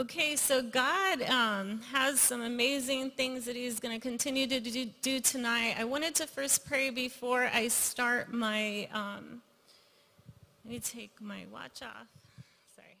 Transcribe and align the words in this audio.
Okay, 0.00 0.34
so 0.34 0.62
God 0.62 1.20
um, 1.24 1.82
has 1.92 2.20
some 2.20 2.40
amazing 2.40 3.10
things 3.10 3.44
that 3.44 3.54
he's 3.54 3.78
going 3.78 3.94
to 3.94 4.00
continue 4.00 4.46
to 4.46 4.58
do, 4.58 4.86
do, 5.02 5.20
tonight. 5.20 5.74
I 5.78 5.84
wanted 5.84 6.14
to 6.14 6.26
first 6.26 6.64
pray 6.64 6.88
before 6.88 7.50
I 7.52 7.68
start 7.68 8.32
my, 8.32 8.88
um, 8.94 9.42
let 10.64 10.72
me 10.72 10.78
take 10.80 11.20
my 11.20 11.44
watch 11.52 11.82
off. 11.82 12.06
Sorry. 12.74 12.96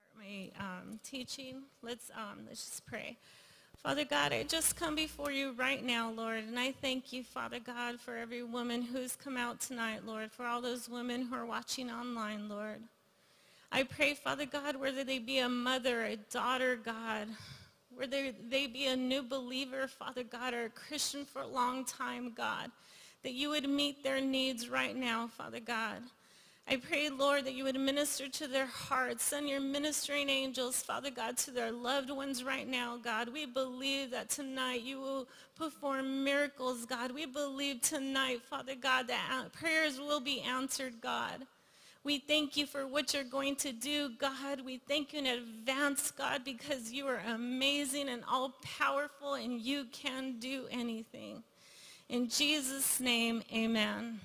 Start 0.00 0.16
my 0.16 0.64
um, 0.64 0.98
teaching. 1.04 1.64
Let's, 1.82 2.10
um, 2.16 2.38
let's 2.48 2.64
just 2.64 2.86
pray. 2.86 3.18
Father 3.82 4.06
God, 4.06 4.32
I 4.32 4.44
just 4.44 4.74
come 4.74 4.94
before 4.94 5.30
you 5.30 5.52
right 5.52 5.84
now, 5.84 6.12
Lord, 6.12 6.44
and 6.44 6.58
I 6.58 6.72
thank 6.72 7.12
you, 7.12 7.24
Father 7.24 7.58
God, 7.60 8.00
for 8.00 8.16
every 8.16 8.42
woman 8.42 8.80
who's 8.80 9.16
come 9.16 9.36
out 9.36 9.60
tonight, 9.60 10.06
Lord, 10.06 10.32
for 10.32 10.46
all 10.46 10.62
those 10.62 10.88
women 10.88 11.26
who 11.26 11.34
are 11.34 11.44
watching 11.44 11.90
online, 11.90 12.48
Lord. 12.48 12.80
I 13.74 13.82
pray, 13.82 14.14
Father 14.14 14.46
God, 14.46 14.76
whether 14.76 15.02
they 15.02 15.18
be 15.18 15.40
a 15.40 15.48
mother, 15.48 16.04
a 16.04 16.14
daughter, 16.14 16.76
God, 16.76 17.26
whether 17.92 18.30
they 18.48 18.68
be 18.68 18.86
a 18.86 18.94
new 18.94 19.20
believer, 19.20 19.88
Father 19.88 20.22
God, 20.22 20.54
or 20.54 20.66
a 20.66 20.70
Christian 20.70 21.24
for 21.24 21.42
a 21.42 21.46
long 21.48 21.84
time, 21.84 22.32
God, 22.36 22.70
that 23.24 23.32
you 23.32 23.48
would 23.48 23.68
meet 23.68 24.04
their 24.04 24.20
needs 24.20 24.68
right 24.68 24.94
now, 24.94 25.26
Father 25.26 25.58
God. 25.58 26.04
I 26.68 26.76
pray, 26.76 27.10
Lord, 27.10 27.46
that 27.46 27.54
you 27.54 27.64
would 27.64 27.74
minister 27.74 28.28
to 28.28 28.46
their 28.46 28.66
hearts. 28.66 29.24
Send 29.24 29.48
your 29.48 29.60
ministering 29.60 30.28
angels, 30.28 30.80
Father 30.80 31.10
God, 31.10 31.36
to 31.38 31.50
their 31.50 31.72
loved 31.72 32.10
ones 32.10 32.44
right 32.44 32.68
now, 32.68 32.96
God. 32.96 33.32
We 33.32 33.44
believe 33.44 34.12
that 34.12 34.30
tonight 34.30 34.82
you 34.82 35.00
will 35.00 35.26
perform 35.58 36.22
miracles, 36.22 36.86
God. 36.86 37.10
We 37.10 37.26
believe 37.26 37.80
tonight, 37.80 38.40
Father 38.48 38.76
God, 38.76 39.08
that 39.08 39.48
prayers 39.52 39.98
will 39.98 40.20
be 40.20 40.40
answered, 40.42 41.00
God. 41.00 41.44
We 42.04 42.18
thank 42.18 42.56
you 42.58 42.66
for 42.66 42.86
what 42.86 43.14
you're 43.14 43.24
going 43.24 43.56
to 43.56 43.72
do, 43.72 44.10
God. 44.18 44.60
We 44.62 44.76
thank 44.76 45.14
you 45.14 45.20
in 45.20 45.26
advance, 45.26 46.10
God, 46.10 46.44
because 46.44 46.92
you 46.92 47.06
are 47.06 47.22
amazing 47.26 48.10
and 48.10 48.22
all-powerful 48.30 49.34
and 49.34 49.58
you 49.58 49.86
can 49.90 50.38
do 50.38 50.66
anything. 50.70 51.42
In 52.10 52.28
Jesus' 52.28 53.00
name, 53.00 53.42
amen. 53.50 54.20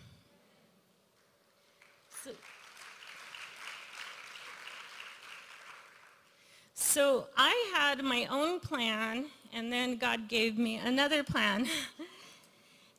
So 6.73 7.27
I 7.37 7.71
had 7.75 8.03
my 8.03 8.25
own 8.29 8.59
plan, 8.59 9.25
and 9.53 9.71
then 9.71 9.97
God 9.97 10.27
gave 10.27 10.57
me 10.57 10.77
another 10.77 11.23
plan. 11.23 11.67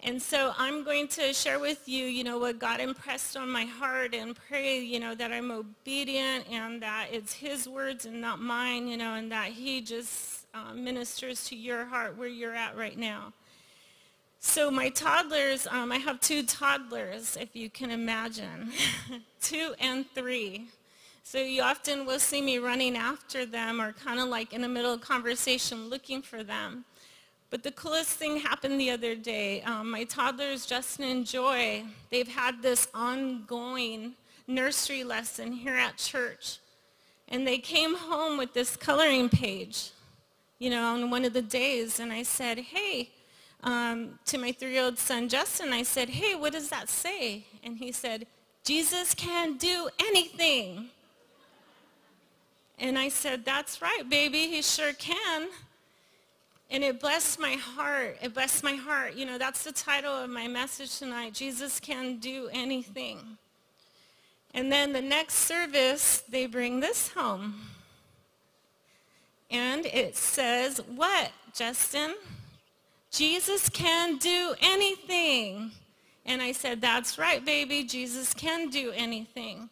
and 0.03 0.21
so 0.21 0.53
I'm 0.57 0.85
going 0.85 1.09
to 1.09 1.33
share 1.33 1.59
with 1.59 1.89
you, 1.89 2.07
you 2.07 2.25
know, 2.25 2.39
what 2.39 2.59
God 2.59 2.81
impressed 2.81 3.37
on 3.37 3.51
my 3.51 3.65
heart 3.65 4.15
and 4.15 4.35
pray, 4.49 4.81
you 4.81 4.99
know, 4.99 5.15
that 5.15 5.33
I'm 5.33 5.51
obedient 5.51 6.47
and 6.51 6.83
that 6.83 7.09
it's 7.13 7.33
his 7.33 7.69
words 7.69 8.07
and 8.07 8.21
not 8.21 8.41
mine, 8.41 8.89
you 8.89 8.97
know, 8.97 9.15
and 9.15 9.31
that 9.31 9.49
he 9.49 9.81
just 9.81 10.47
uh, 10.55 10.73
ministers 10.73 11.45
to 11.49 11.57
your 11.57 11.85
heart 11.85 12.17
where 12.17 12.29
you're 12.29 12.55
at 12.55 12.77
right 12.77 12.99
now. 12.99 13.33
So 14.41 14.71
my 14.71 14.89
toddlers, 14.89 15.67
um, 15.67 15.93
I 15.93 15.99
have 15.99 16.19
two 16.21 16.45
toddlers, 16.45 17.37
if 17.39 17.55
you 17.55 17.69
can 17.69 17.91
imagine, 17.91 18.73
two 19.43 19.75
and 19.79 20.07
three. 20.15 20.69
So 21.23 21.39
you 21.39 21.63
often 21.63 22.07
will 22.07 22.19
see 22.19 22.41
me 22.41 22.59
running 22.59 22.97
after 22.97 23.45
them 23.45 23.81
or 23.81 23.93
kind 23.93 24.19
of 24.19 24.29
like 24.29 24.55
in 24.55 24.63
the 24.63 24.69
middle 24.69 24.95
of 24.95 25.03
conversation 25.03 25.91
looking 25.91 26.23
for 26.23 26.43
them. 26.43 26.87
But 27.51 27.65
the 27.65 27.73
coolest 27.73 28.11
thing 28.11 28.37
happened 28.39 28.81
the 28.81 28.91
other 28.91 29.17
day. 29.17 29.63
Um, 29.63 29.91
my 29.91 30.05
toddlers, 30.05 30.67
Justin 30.67 31.05
and 31.05 31.27
Joy, 31.27 31.83
they've 32.11 32.29
had 32.29 32.63
this 32.63 32.87
ongoing 32.95 34.15
nursery 34.47 35.03
lesson 35.03 35.53
here 35.53 35.75
at 35.75 35.97
church. 35.97 36.59
And 37.29 37.47
they 37.47 37.59
came 37.59 37.97
home 37.97 38.39
with 38.39 38.55
this 38.55 38.77
coloring 38.77 39.29
page, 39.29 39.91
you 40.61 40.71
know, 40.71 40.95
on 40.95 41.11
one 41.11 41.25
of 41.25 41.33
the 41.33 41.43
days. 41.43 41.99
And 41.99 42.13
I 42.13 42.23
said, 42.23 42.59
hey, 42.59 43.11
um, 43.63 44.19
to 44.27 44.39
my 44.39 44.53
three-year-old 44.53 44.99
son, 44.99 45.29
Justin, 45.29 45.73
I 45.73 45.83
said, 45.83 46.09
hey, 46.09 46.37
what 46.37 46.53
does 46.53 46.71
that 46.71 46.89
say? 46.89 47.45
And 47.65 47.79
he 47.79 47.91
said, 47.93 48.27
Jesus 48.65 49.15
can 49.15 49.57
do 49.57 49.89
anything. 49.99 50.91
And 52.79 52.99
I 52.99 53.09
said, 53.09 53.45
that's 53.45 53.83
right, 53.83 54.09
baby, 54.09 54.47
he 54.47 54.63
sure 54.63 54.93
can. 54.93 55.49
And 56.71 56.85
it 56.85 57.01
blessed 57.01 57.41
my 57.41 57.55
heart. 57.55 58.19
It 58.23 58.33
blessed 58.33 58.63
my 58.63 58.75
heart. 58.75 59.15
You 59.15 59.27
know, 59.27 59.39
that's 59.39 59.65
the 59.65 59.73
title 59.73 60.13
of 60.13 60.31
my 60.31 60.47
message 60.47 60.99
tonight. 60.99 61.35
Jesus 61.35 61.81
can 61.81 62.19
do 62.19 62.49
anything. 62.53 63.39
And 64.55 64.71
then 64.71 64.93
the 64.93 65.03
next 65.03 65.35
service, 65.35 66.23
they 66.29 66.47
bring 66.47 66.81
this 66.81 67.09
home. 67.09 67.55
And 69.51 69.85
it 69.87 70.17
says, 70.17 70.81
what, 70.95 71.33
Justin? 71.55 72.15
Jesus 73.11 73.69
can 73.69 74.17
do 74.19 74.55
anything. 74.61 75.73
And 76.25 76.41
I 76.41 76.53
said, 76.53 76.81
that's 76.81 77.19
right, 77.19 77.45
baby. 77.45 77.83
Jesus 77.83 78.33
can 78.33 78.69
do 78.69 78.93
anything. 78.95 79.69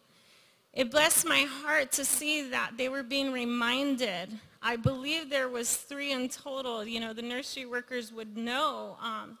It 0.73 0.91
blessed 0.91 1.25
my 1.25 1.45
heart 1.47 1.93
to 1.93 2.03
see 2.03 2.49
that 2.49 2.71
they 2.77 2.89
were 2.89 3.03
being 3.03 3.31
reminded. 3.31 4.37
I 4.61 4.75
believe 4.75 5.29
there 5.29 5.49
was 5.49 5.75
three 5.75 6.11
in 6.11 6.29
total. 6.29 6.85
You 6.85 6.99
know, 6.99 7.13
the 7.13 7.21
nursery 7.21 7.65
workers 7.65 8.11
would 8.11 8.35
know. 8.35 8.97
Um, 9.01 9.37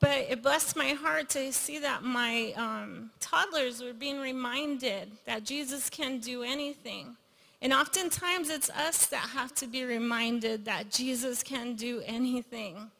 but 0.00 0.26
it 0.28 0.42
blessed 0.42 0.76
my 0.76 0.90
heart 0.90 1.30
to 1.30 1.52
see 1.52 1.78
that 1.78 2.02
my 2.02 2.52
um, 2.56 3.10
toddlers 3.20 3.82
were 3.82 3.94
being 3.94 4.20
reminded 4.20 5.10
that 5.24 5.44
Jesus 5.44 5.88
can 5.88 6.18
do 6.18 6.42
anything. 6.42 7.16
And 7.62 7.72
oftentimes 7.72 8.50
it's 8.50 8.68
us 8.70 9.06
that 9.06 9.30
have 9.30 9.54
to 9.56 9.66
be 9.66 9.84
reminded 9.84 10.66
that 10.66 10.90
Jesus 10.90 11.42
can 11.42 11.74
do 11.74 12.02
anything. 12.04 12.90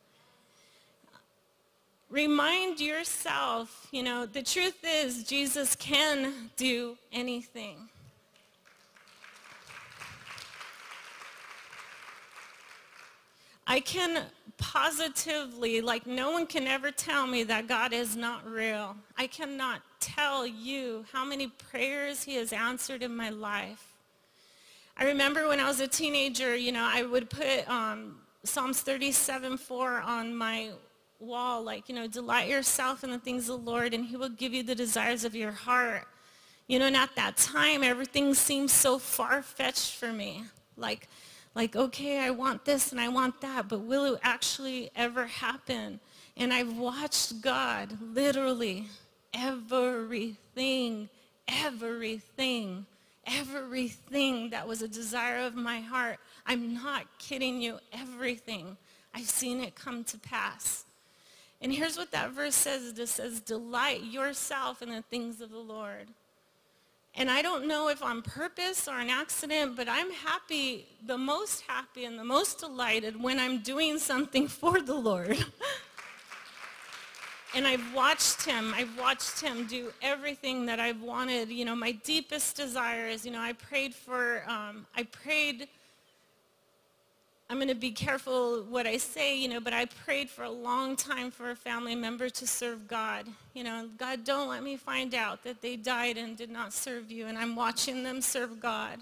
Remind 2.09 2.81
yourself, 2.81 3.89
you 3.91 4.03
know, 4.03 4.27
the 4.27 4.43
truth 4.43 4.79
is 4.85 5.25
Jesus 5.25 5.75
can 5.75 6.51
do 6.57 6.97
anything. 7.13 7.89
I 13.67 13.81
can 13.81 14.25
positively, 14.59 15.81
like 15.81 16.07
no 16.07 16.31
one 16.31 16.47
can 16.47 16.67
ever 16.67 16.91
tell 16.91 17.27
me 17.27 17.43
that 17.45 17.67
God 17.67 17.93
is 17.93 18.17
not 18.17 18.49
real. 18.49 18.97
I 19.17 19.27
cannot 19.27 19.83
tell 20.01 20.47
you 20.47 21.05
how 21.13 21.25
many 21.25 21.49
prayers 21.49 22.23
he 22.23 22.37
has 22.37 22.53
answered 22.53 23.03
in 23.03 23.15
my 23.15 23.31
life. 23.31 23.95
I 24.97 25.05
remember 25.05 25.49
when 25.49 25.61
I 25.61 25.69
was 25.69 25.81
a 25.81 25.89
teenager, 25.89 26.57
you 26.57 26.73
know, 26.73 26.89
I 26.91 27.03
would 27.03 27.29
put 27.29 27.69
um, 27.69 28.19
Psalms 28.45 28.81
37, 28.81 29.59
4 29.59 30.01
on 30.01 30.35
my 30.35 30.71
wall, 31.19 31.63
like, 31.63 31.89
you 31.89 31.95
know, 31.95 32.07
delight 32.07 32.49
yourself 32.49 33.05
in 33.05 33.11
the 33.11 33.19
things 33.19 33.49
of 33.49 33.65
the 33.65 33.71
Lord 33.71 33.93
and 33.93 34.07
he 34.07 34.17
will 34.17 34.31
give 34.31 34.55
you 34.55 34.63
the 34.63 34.75
desires 34.75 35.25
of 35.25 35.35
your 35.35 35.53
heart. 35.53 36.07
You 36.67 36.79
know, 36.79 36.87
and 36.87 36.97
at 36.97 37.15
that 37.17 37.37
time, 37.37 37.83
everything 37.83 38.35
seemed 38.35 38.71
so 38.71 38.99
far-fetched 38.99 39.95
for 39.95 40.13
me. 40.13 40.45
Like, 40.77 41.09
like, 41.57 41.75
okay, 41.75 42.19
I 42.19 42.31
want 42.31 42.67
this 42.67 42.93
and 42.93 43.01
I 43.01 43.09
want 43.09 43.41
that, 43.41 43.67
but 43.67 43.81
will 43.81 44.15
it 44.15 44.21
actually 44.23 44.91
ever 44.95 45.27
happen? 45.27 45.99
And 46.37 46.53
I've 46.53 46.77
watched 46.77 47.41
God 47.41 47.97
literally 48.15 48.85
everything, 49.33 51.09
everything, 51.49 52.85
everything 53.27 54.51
that 54.51 54.69
was 54.69 54.83
a 54.83 54.89
desire 54.89 55.39
of 55.47 55.55
my 55.55 55.81
heart. 55.81 56.19
I'm 56.45 56.75
not 56.75 57.07
kidding 57.19 57.63
you, 57.63 57.79
everything. 57.91 58.77
I've 59.15 59.31
seen 59.31 59.63
it 59.63 59.75
come 59.75 60.05
to 60.05 60.19
pass. 60.19 60.85
And 61.63 61.73
here's 61.73 61.97
what 61.97 62.13
that 62.13 62.33
verse 62.33 62.55
says. 62.55 62.99
It 62.99 63.09
says, 63.09 63.41
delight 63.41 64.03
yourself 64.05 64.83
in 64.83 64.91
the 64.91 65.01
things 65.01 65.41
of 65.41 65.51
the 65.51 65.59
Lord. 65.59 66.09
And 67.19 67.31
I 67.31 67.41
don't 67.41 67.67
know 67.67 67.89
if 67.89 68.03
on 68.03 68.21
purpose 68.21 68.87
or 68.87 68.99
an 68.99 69.09
accident, 69.09 69.75
but 69.75 69.89
I'm 69.89 70.11
happy, 70.11 70.87
the 71.07 71.17
most 71.17 71.63
happy 71.63 72.05
and 72.05 72.19
the 72.19 72.25
most 72.25 72.59
delighted 72.59 73.23
when 73.23 73.41
I'm 73.41 73.61
doing 73.61 73.99
something 73.99 74.49
for 74.61 74.83
the 74.83 74.95
Lord. 74.95 75.39
and 77.55 77.67
I've 77.67 77.95
watched 77.95 78.45
him. 78.45 78.75
I've 78.77 78.99
watched 78.99 79.41
him 79.41 79.67
do 79.67 79.95
everything 80.03 80.67
that 80.67 80.79
I've 80.79 81.01
wanted. 81.01 81.49
You 81.49 81.65
know, 81.65 81.75
my 81.75 81.93
deepest 81.93 82.55
desires. 82.55 83.25
You 83.25 83.33
know, 83.33 83.41
I 83.41 83.55
prayed 83.55 83.95
for, 83.95 84.43
um, 84.47 84.87
I 84.95 85.05
prayed 85.05 85.69
I'm 87.49 87.59
going 87.59 87.69
to 87.69 87.75
be 87.77 87.93
careful 87.93 88.65
what 88.65 88.87
I 88.87 88.97
say, 88.97 89.39
you 89.39 89.49
know, 89.49 89.61
but 89.61 89.73
I 89.73 89.85
prayed 89.85 90.29
for 90.29 90.43
a 90.43 90.51
long 90.51 90.97
time 90.97 91.31
for 91.31 91.51
a 91.51 91.57
family 91.57 91.95
member 91.95 92.29
to 92.29 92.47
serve 92.47 92.89
God. 92.89 93.27
You 93.55 93.63
know, 93.63 93.89
God, 93.97 94.25
don't 94.25 94.49
let 94.49 94.65
me 94.65 94.77
find 94.77 95.15
out 95.15 95.45
that 95.45 95.63
they 95.63 95.77
died 95.77 96.17
and 96.17 96.37
did 96.37 96.51
not 96.51 96.73
serve 96.73 97.11
you, 97.11 97.27
and 97.27 97.39
I'm 97.39 97.55
watching 97.55 98.03
them 98.03 98.21
serve 98.21 98.59
God. 98.59 98.99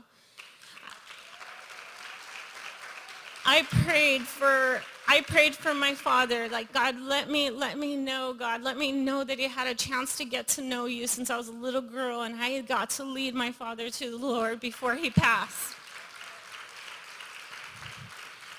I 3.47 3.63
prayed 3.63 4.23
for 4.23 4.83
I 5.07 5.21
prayed 5.21 5.55
for 5.55 5.75
my 5.75 5.95
father, 5.95 6.49
like, 6.49 6.73
God, 6.73 6.99
let 6.99 7.31
me, 7.31 7.51
let 7.51 7.79
me 7.79 7.95
know, 7.95 8.33
God, 8.33 8.63
let 8.63 8.79
me 8.79 8.91
know 8.91 9.23
that 9.23 9.39
he 9.39 9.47
had 9.47 9.67
a 9.67 9.75
chance 9.75 10.17
to 10.17 10.25
get 10.25 10.49
to 10.49 10.63
know 10.63 10.87
you 10.87 11.07
since 11.07 11.29
I 11.29 11.37
was 11.37 11.49
a 11.49 11.53
little 11.53 11.83
girl 11.83 12.23
and 12.23 12.35
I 12.37 12.63
got 12.63 12.89
to 12.91 13.05
lead 13.05 13.35
my 13.35 13.53
father 13.53 13.91
to 13.91 14.11
the 14.11 14.17
Lord 14.17 14.61
before 14.61 14.95
he 14.95 15.11
passed. 15.11 15.75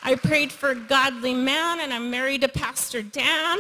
I 0.08 0.14
prayed 0.14 0.52
for 0.52 0.70
a 0.70 0.76
godly 0.76 1.34
man 1.34 1.80
and 1.80 1.92
I'm 1.92 2.12
married 2.12 2.42
to 2.42 2.48
Pastor 2.48 3.02
Dan. 3.02 3.58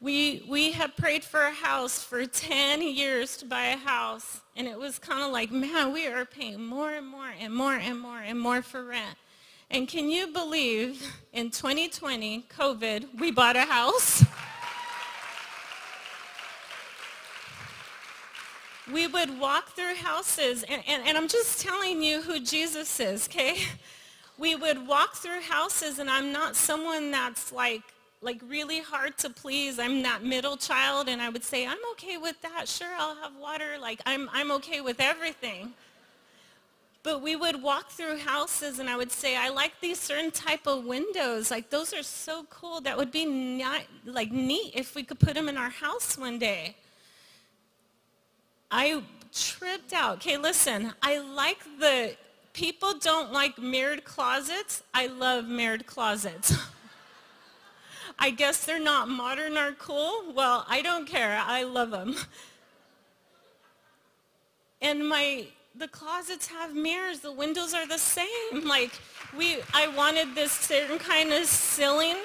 We, 0.00 0.42
we 0.48 0.72
have 0.72 0.96
prayed 0.96 1.22
for 1.22 1.40
a 1.42 1.52
house 1.52 2.02
for 2.02 2.24
10 2.24 2.80
years 2.80 3.36
to 3.36 3.44
buy 3.44 3.66
a 3.66 3.76
house. 3.76 4.40
And 4.56 4.66
it 4.66 4.78
was 4.78 4.98
kind 4.98 5.22
of 5.22 5.30
like, 5.30 5.52
man, 5.52 5.92
we 5.92 6.06
are 6.06 6.24
paying 6.24 6.64
more 6.64 6.90
and 6.90 7.06
more 7.06 7.30
and 7.38 7.54
more 7.54 7.74
and 7.74 8.00
more 8.00 8.20
and 8.20 8.40
more 8.40 8.62
for 8.62 8.82
rent. 8.82 9.18
And 9.70 9.86
can 9.86 10.08
you 10.08 10.28
believe 10.28 11.06
in 11.34 11.50
2020, 11.50 12.46
COVID, 12.48 13.20
we 13.20 13.30
bought 13.30 13.56
a 13.56 13.66
house? 13.66 14.24
we 18.92 19.06
would 19.06 19.38
walk 19.38 19.70
through 19.70 19.94
houses, 19.96 20.62
and, 20.64 20.82
and, 20.86 21.06
and, 21.06 21.16
I'm 21.16 21.28
just 21.28 21.60
telling 21.60 22.02
you 22.02 22.22
who 22.22 22.40
Jesus 22.40 23.00
is, 23.00 23.28
okay? 23.28 23.56
We 24.38 24.54
would 24.54 24.86
walk 24.86 25.16
through 25.16 25.42
houses, 25.42 25.98
and 25.98 26.08
I'm 26.08 26.32
not 26.32 26.56
someone 26.56 27.10
that's 27.10 27.52
like 27.52 27.82
like 28.22 28.40
really 28.46 28.80
hard 28.80 29.16
to 29.18 29.30
please. 29.30 29.78
I'm 29.78 30.02
that 30.02 30.22
middle 30.22 30.56
child 30.56 31.08
and 31.08 31.22
I 31.22 31.28
would 31.28 31.44
say, 31.44 31.66
I'm 31.66 31.78
okay 31.92 32.18
with 32.18 32.40
that. 32.42 32.68
Sure, 32.68 32.92
I'll 32.98 33.16
have 33.16 33.32
water. 33.36 33.78
Like 33.80 34.00
I'm, 34.04 34.28
I'm 34.32 34.50
okay 34.52 34.80
with 34.80 35.00
everything. 35.00 35.72
But 37.02 37.22
we 37.22 37.34
would 37.34 37.62
walk 37.62 37.90
through 37.90 38.18
houses 38.18 38.78
and 38.78 38.90
I 38.90 38.96
would 38.96 39.10
say, 39.10 39.36
I 39.36 39.48
like 39.48 39.72
these 39.80 39.98
certain 39.98 40.30
type 40.30 40.66
of 40.66 40.84
windows. 40.84 41.50
Like 41.50 41.70
those 41.70 41.94
are 41.94 42.02
so 42.02 42.44
cool. 42.50 42.82
That 42.82 42.98
would 42.98 43.10
be 43.10 43.24
not, 43.24 43.82
like 44.04 44.30
neat 44.30 44.72
if 44.74 44.94
we 44.94 45.02
could 45.02 45.18
put 45.18 45.34
them 45.34 45.48
in 45.48 45.56
our 45.56 45.70
house 45.70 46.18
one 46.18 46.38
day. 46.38 46.76
I 48.70 49.02
tripped 49.32 49.92
out. 49.92 50.16
Okay, 50.16 50.36
listen, 50.36 50.92
I 51.02 51.18
like 51.18 51.58
the, 51.78 52.16
people 52.52 52.94
don't 52.98 53.32
like 53.32 53.58
mirrored 53.58 54.04
closets. 54.04 54.82
I 54.94 55.06
love 55.06 55.46
mirrored 55.46 55.86
closets. 55.86 56.56
I 58.18 58.30
guess 58.30 58.64
they're 58.64 58.78
not 58.78 59.08
modern 59.08 59.56
or 59.56 59.72
cool. 59.72 60.32
Well, 60.34 60.66
I 60.68 60.82
don't 60.82 61.06
care. 61.06 61.40
I 61.42 61.62
love 61.62 61.90
them. 61.90 62.16
And 64.82 65.08
my 65.08 65.46
the 65.74 65.88
closets 65.88 66.46
have 66.48 66.74
mirrors. 66.74 67.20
The 67.20 67.32
windows 67.32 67.74
are 67.74 67.86
the 67.86 67.98
same. 67.98 68.66
Like 68.66 68.90
we, 69.36 69.58
I 69.72 69.88
wanted 69.88 70.34
this 70.34 70.52
certain 70.52 70.98
kind 70.98 71.32
of 71.32 71.46
ceiling. 71.46 72.16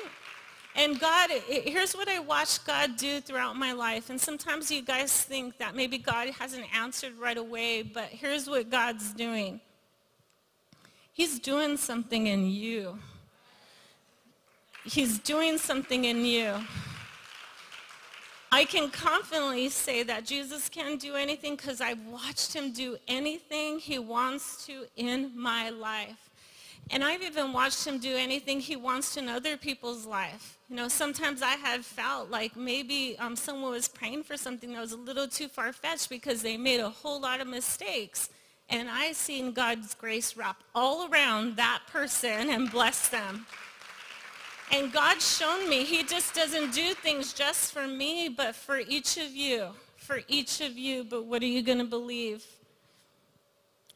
And 0.78 1.00
God, 1.00 1.30
here's 1.48 1.96
what 1.96 2.10
I 2.10 2.20
watched 2.20 2.68
God 2.68 2.98
do 2.98 3.22
throughout 3.22 3.56
my 3.56 3.72
life. 3.72 4.10
And 4.10 4.20
sometimes 4.20 4.70
you 4.70 4.82
guys 4.82 5.22
think 5.22 5.58
that 5.58 5.74
maybe 5.74 5.98
God 5.98 6.28
hasn't 6.32 6.66
answered 6.76 7.14
right 7.18 7.38
away, 7.38 7.82
but 7.82 8.06
here's 8.10 8.50
what 8.50 8.70
God's 8.70 9.14
doing. 9.14 9.62
He's 11.14 11.40
doing 11.40 11.78
something 11.78 12.28
in 12.28 12.46
you. 12.48 13.00
He's 14.84 15.18
doing 15.18 15.58
something 15.58 16.04
in 16.04 16.26
you. 16.26 16.56
I 18.52 18.66
can 18.66 18.90
confidently 18.90 19.70
say 19.70 20.04
that 20.04 20.26
Jesus 20.26 20.68
can 20.68 20.98
do 20.98 21.16
anything 21.16 21.56
because 21.56 21.80
I've 21.80 22.06
watched 22.06 22.54
him 22.54 22.74
do 22.74 22.98
anything 23.08 23.80
he 23.80 23.98
wants 23.98 24.66
to 24.66 24.86
in 24.98 25.32
my 25.36 25.70
life. 25.70 26.30
And 26.92 27.04
I've 27.04 27.24
even 27.24 27.52
watched 27.52 27.86
him 27.86 27.98
do 27.98 28.16
anything 28.16 28.60
he 28.60 28.76
wants 28.76 29.18
in 29.18 29.28
other 29.28 29.58
people's 29.58 30.06
life. 30.06 30.58
You 30.70 30.76
know, 30.76 30.88
sometimes 30.88 31.42
I 31.42 31.56
have 31.56 31.86
felt 31.86 32.30
like 32.30 32.56
maybe 32.56 33.16
um, 33.20 33.36
someone 33.36 33.72
was 33.72 33.88
praying 33.88 34.24
for 34.24 34.38
something 34.38 34.72
that 34.74 34.82
was 34.82 34.92
a 34.92 34.98
little 34.98 35.28
too 35.28 35.48
far-fetched 35.48 36.10
because 36.10 36.42
they 36.42 36.58
made 36.58 36.80
a 36.80 36.90
whole 36.90 37.20
lot 37.20 37.42
of 37.42 37.48
mistakes. 37.48 38.30
And 38.70 38.90
I've 38.90 39.16
seen 39.16 39.52
God's 39.52 39.94
grace 39.94 40.38
wrap 40.38 40.58
all 40.74 41.10
around 41.12 41.56
that 41.58 41.82
person 41.92 42.50
and 42.50 42.72
bless 42.72 43.10
them. 43.10 43.46
And 44.72 44.92
God's 44.92 45.38
shown 45.38 45.70
me 45.70 45.84
he 45.84 46.04
just 46.04 46.34
doesn't 46.34 46.74
do 46.74 46.94
things 46.94 47.34
just 47.34 47.72
for 47.72 47.88
me, 47.88 48.30
but 48.30 48.56
for 48.56 48.80
each 48.80 49.18
of 49.18 49.32
you. 49.32 49.70
For 49.98 50.22
each 50.28 50.62
of 50.62 50.78
you, 50.78 51.04
but 51.04 51.26
what 51.26 51.42
are 51.42 51.48
you 51.48 51.64
going 51.64 51.80
to 51.80 51.84
believe? 51.84 52.44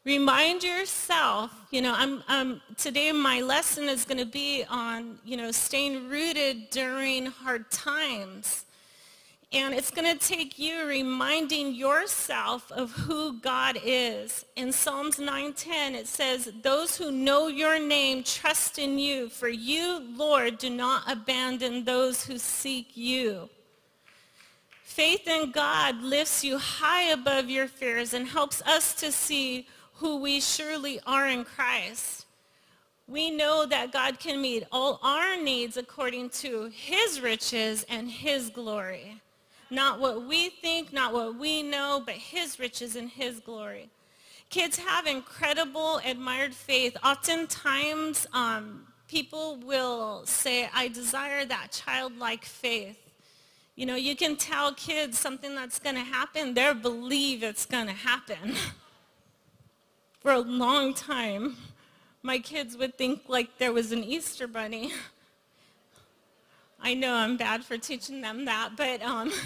Remind 0.05 0.63
yourself, 0.63 1.51
you 1.71 1.81
know, 1.81 1.93
I'm, 1.93 2.23
I'm, 2.29 2.61
today 2.77 3.11
my 3.11 3.41
lesson 3.41 3.89
is 3.89 4.05
going 4.05 4.17
to 4.17 4.25
be 4.25 4.63
on, 4.69 5.19
you 5.25 5.35
know, 5.35 5.51
staying 5.51 6.07
rooted 6.07 6.69
during 6.69 7.25
hard 7.25 7.69
times. 7.69 8.65
And 9.51 9.73
it's 9.73 9.91
going 9.91 10.17
to 10.17 10.25
take 10.25 10.57
you 10.57 10.85
reminding 10.85 11.73
yourself 11.73 12.71
of 12.71 12.91
who 12.91 13.41
God 13.41 13.77
is. 13.83 14.45
In 14.55 14.71
Psalms 14.71 15.17
9:10 15.17 15.95
it 15.95 16.07
says, 16.07 16.51
"Those 16.61 16.95
who 16.95 17.11
know 17.11 17.47
your 17.47 17.79
name 17.79 18.23
trust 18.23 18.77
in 18.77 18.99
you, 18.99 19.27
for 19.27 19.49
you, 19.49 20.05
Lord, 20.15 20.59
do 20.59 20.69
not 20.69 21.11
abandon 21.11 21.83
those 21.83 22.25
who 22.25 22.37
seek 22.37 22.95
you." 22.95 23.49
Faith 24.83 25.27
in 25.27 25.51
God 25.51 26.01
lifts 26.03 26.43
you 26.43 26.59
high 26.59 27.03
above 27.03 27.49
your 27.49 27.67
fears 27.67 28.13
and 28.13 28.27
helps 28.27 28.61
us 28.63 28.93
to 28.95 29.11
see 29.11 29.67
who 29.99 30.17
we 30.17 30.39
surely 30.39 30.99
are 31.05 31.27
in 31.27 31.43
Christ. 31.43 32.25
We 33.07 33.31
know 33.31 33.65
that 33.65 33.91
God 33.91 34.19
can 34.19 34.41
meet 34.41 34.63
all 34.71 34.99
our 35.03 35.35
needs 35.35 35.77
according 35.77 36.29
to 36.41 36.71
his 36.73 37.19
riches 37.19 37.85
and 37.89 38.09
his 38.09 38.49
glory. 38.49 39.19
Not 39.69 39.99
what 39.99 40.25
we 40.25 40.49
think, 40.49 40.93
not 40.93 41.13
what 41.13 41.35
we 41.35 41.63
know, 41.63 42.01
but 42.05 42.15
his 42.15 42.59
riches 42.59 42.95
and 42.95 43.09
his 43.09 43.39
glory. 43.39 43.89
Kids 44.49 44.77
have 44.77 45.05
incredible, 45.05 45.99
admired 46.05 46.53
faith. 46.53 46.95
Oftentimes, 47.03 48.25
um, 48.33 48.87
people 49.07 49.57
will 49.57 50.25
say, 50.25 50.69
I 50.73 50.87
desire 50.87 51.45
that 51.45 51.71
childlike 51.71 52.45
faith. 52.45 52.97
You 53.75 53.85
know, 53.85 53.95
you 53.95 54.15
can 54.15 54.37
tell 54.37 54.73
kids 54.73 55.19
something 55.19 55.55
that's 55.55 55.79
going 55.79 55.95
to 55.95 56.01
happen, 56.01 56.53
they 56.53 56.73
believe 56.73 57.43
it's 57.43 57.65
going 57.65 57.87
to 57.87 57.93
happen. 57.93 58.55
For 60.19 60.31
a 60.31 60.39
long 60.39 60.93
time, 60.93 61.55
my 62.23 62.39
kids 62.39 62.75
would 62.75 62.97
think 62.97 63.21
like 63.29 63.57
there 63.57 63.71
was 63.71 63.93
an 63.93 64.03
Easter 64.03 64.47
bunny. 64.47 64.91
I 66.81 66.93
know 66.93 67.13
I'm 67.13 67.37
bad 67.37 67.63
for 67.63 67.77
teaching 67.77 68.21
them 68.21 68.43
that, 68.45 68.71
but 68.75 69.01
um, 69.01 69.31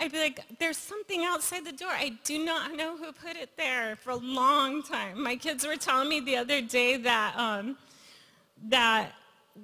I'd 0.00 0.12
be 0.12 0.18
like, 0.18 0.40
there's 0.58 0.76
something 0.76 1.24
outside 1.24 1.64
the 1.64 1.72
door. 1.72 1.90
I 1.90 2.18
do 2.24 2.44
not 2.44 2.74
know 2.74 2.98
who 2.98 3.12
put 3.12 3.36
it 3.36 3.56
there 3.56 3.96
for 3.96 4.10
a 4.10 4.16
long 4.16 4.82
time. 4.82 5.22
My 5.22 5.36
kids 5.36 5.66
were 5.66 5.76
telling 5.76 6.10
me 6.10 6.20
the 6.20 6.36
other 6.36 6.60
day 6.60 6.98
that, 6.98 7.34
um, 7.38 7.78
that 8.68 9.12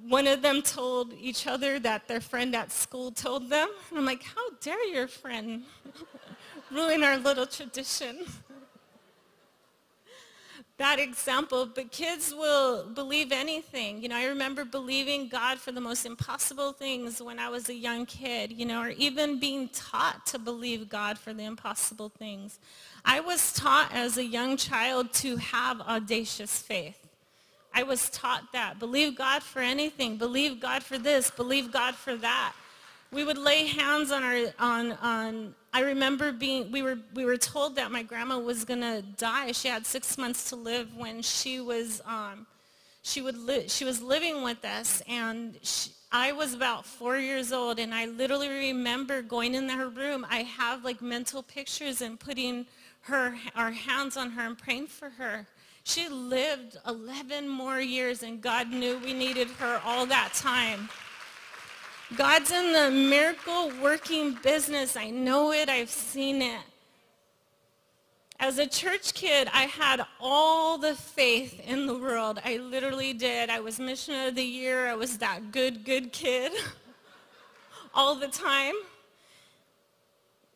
one 0.07 0.25
of 0.25 0.41
them 0.41 0.63
told 0.63 1.13
each 1.13 1.45
other 1.45 1.77
that 1.79 2.07
their 2.07 2.21
friend 2.21 2.55
at 2.55 2.71
school 2.71 3.11
told 3.11 3.51
them. 3.51 3.69
And 3.89 3.99
I'm 3.99 4.05
like, 4.05 4.23
how 4.23 4.49
dare 4.59 4.83
your 4.87 5.07
friend 5.07 5.63
ruin 6.73 7.03
our 7.03 7.17
little 7.17 7.45
tradition? 7.45 8.25
Bad 10.77 10.99
example, 10.99 11.67
but 11.67 11.91
kids 11.91 12.33
will 12.33 12.89
believe 12.89 13.31
anything. 13.31 14.01
You 14.01 14.09
know, 14.09 14.17
I 14.17 14.25
remember 14.25 14.65
believing 14.65 15.27
God 15.29 15.59
for 15.59 15.71
the 15.71 15.79
most 15.79 16.03
impossible 16.03 16.73
things 16.73 17.21
when 17.21 17.37
I 17.37 17.49
was 17.49 17.69
a 17.69 17.75
young 17.75 18.07
kid, 18.07 18.51
you 18.51 18.65
know, 18.65 18.81
or 18.81 18.89
even 18.89 19.39
being 19.39 19.69
taught 19.69 20.25
to 20.27 20.39
believe 20.39 20.89
God 20.89 21.19
for 21.19 21.31
the 21.31 21.43
impossible 21.43 22.09
things. 22.09 22.59
I 23.05 23.19
was 23.19 23.53
taught 23.53 23.93
as 23.93 24.17
a 24.17 24.25
young 24.25 24.57
child 24.57 25.13
to 25.13 25.37
have 25.37 25.79
audacious 25.81 26.59
faith. 26.59 27.07
I 27.73 27.83
was 27.83 28.09
taught 28.09 28.51
that. 28.53 28.79
Believe 28.79 29.15
God 29.15 29.43
for 29.43 29.59
anything. 29.59 30.17
Believe 30.17 30.59
God 30.59 30.83
for 30.83 30.97
this. 30.97 31.29
Believe 31.31 31.71
God 31.71 31.95
for 31.95 32.15
that. 32.17 32.53
We 33.13 33.23
would 33.23 33.37
lay 33.37 33.67
hands 33.67 34.11
on 34.11 34.23
our 34.23 34.53
on 34.59 34.91
on 34.93 35.55
I 35.75 35.81
remember 35.81 36.31
being, 36.31 36.71
we 36.71 36.83
were, 36.83 36.99
we 37.15 37.25
were 37.25 37.35
told 37.35 37.77
that 37.77 37.91
my 37.91 38.03
grandma 38.03 38.37
was 38.37 38.63
to 38.63 39.03
die. 39.17 39.53
She 39.53 39.67
had 39.67 39.87
six 39.87 40.19
months 40.19 40.49
to 40.51 40.55
live 40.55 40.95
when 40.95 41.23
she 41.23 41.59
was, 41.59 41.99
um, 42.05 42.45
she, 43.01 43.23
would 43.23 43.37
li- 43.39 43.67
she 43.67 43.83
was 43.83 43.99
living 43.99 44.43
with 44.43 44.63
us. 44.63 45.01
And 45.07 45.57
she, 45.63 45.89
I 46.11 46.31
was 46.31 46.53
about 46.53 46.85
four 46.85 47.17
years 47.17 47.51
old. 47.51 47.79
And 47.79 47.91
I 47.91 48.05
literally 48.05 48.49
remember 48.49 49.23
going 49.23 49.55
in 49.55 49.67
her 49.67 49.89
room. 49.89 50.27
I 50.29 50.43
have 50.43 50.85
like 50.85 51.01
mental 51.01 51.41
pictures 51.41 52.01
and 52.01 52.19
putting 52.19 52.67
her, 53.01 53.35
our 53.55 53.71
hands 53.71 54.15
on 54.15 54.29
her 54.29 54.43
and 54.45 54.55
praying 54.55 54.87
for 54.87 55.09
her. 55.09 55.47
She 55.85 56.07
lived 56.07 56.77
11 56.87 57.49
more 57.49 57.79
years 57.81 58.21
and 58.21 58.39
God 58.39 58.69
knew 58.69 58.99
we 58.99 59.13
needed 59.13 59.47
her 59.57 59.81
all 59.83 60.05
that 60.05 60.33
time. 60.35 60.87
God's 62.15 62.51
in 62.51 62.73
the 62.73 62.91
miracle 62.91 63.71
working 63.81 64.37
business. 64.43 64.95
I 64.95 65.09
know 65.09 65.51
it. 65.51 65.69
I've 65.69 65.89
seen 65.89 66.41
it. 66.41 66.61
As 68.39 68.57
a 68.57 68.67
church 68.67 69.13
kid, 69.13 69.47
I 69.53 69.63
had 69.63 70.05
all 70.19 70.77
the 70.77 70.95
faith 70.95 71.59
in 71.65 71.87
the 71.87 71.97
world. 71.97 72.39
I 72.43 72.57
literally 72.57 73.13
did. 73.13 73.49
I 73.49 73.61
was 73.61 73.79
mission 73.79 74.27
of 74.27 74.35
the 74.35 74.43
year. 74.43 74.89
I 74.89 74.95
was 74.95 75.17
that 75.19 75.51
good, 75.51 75.85
good 75.85 76.11
kid 76.11 76.51
all 77.93 78.15
the 78.15 78.27
time. 78.27 78.75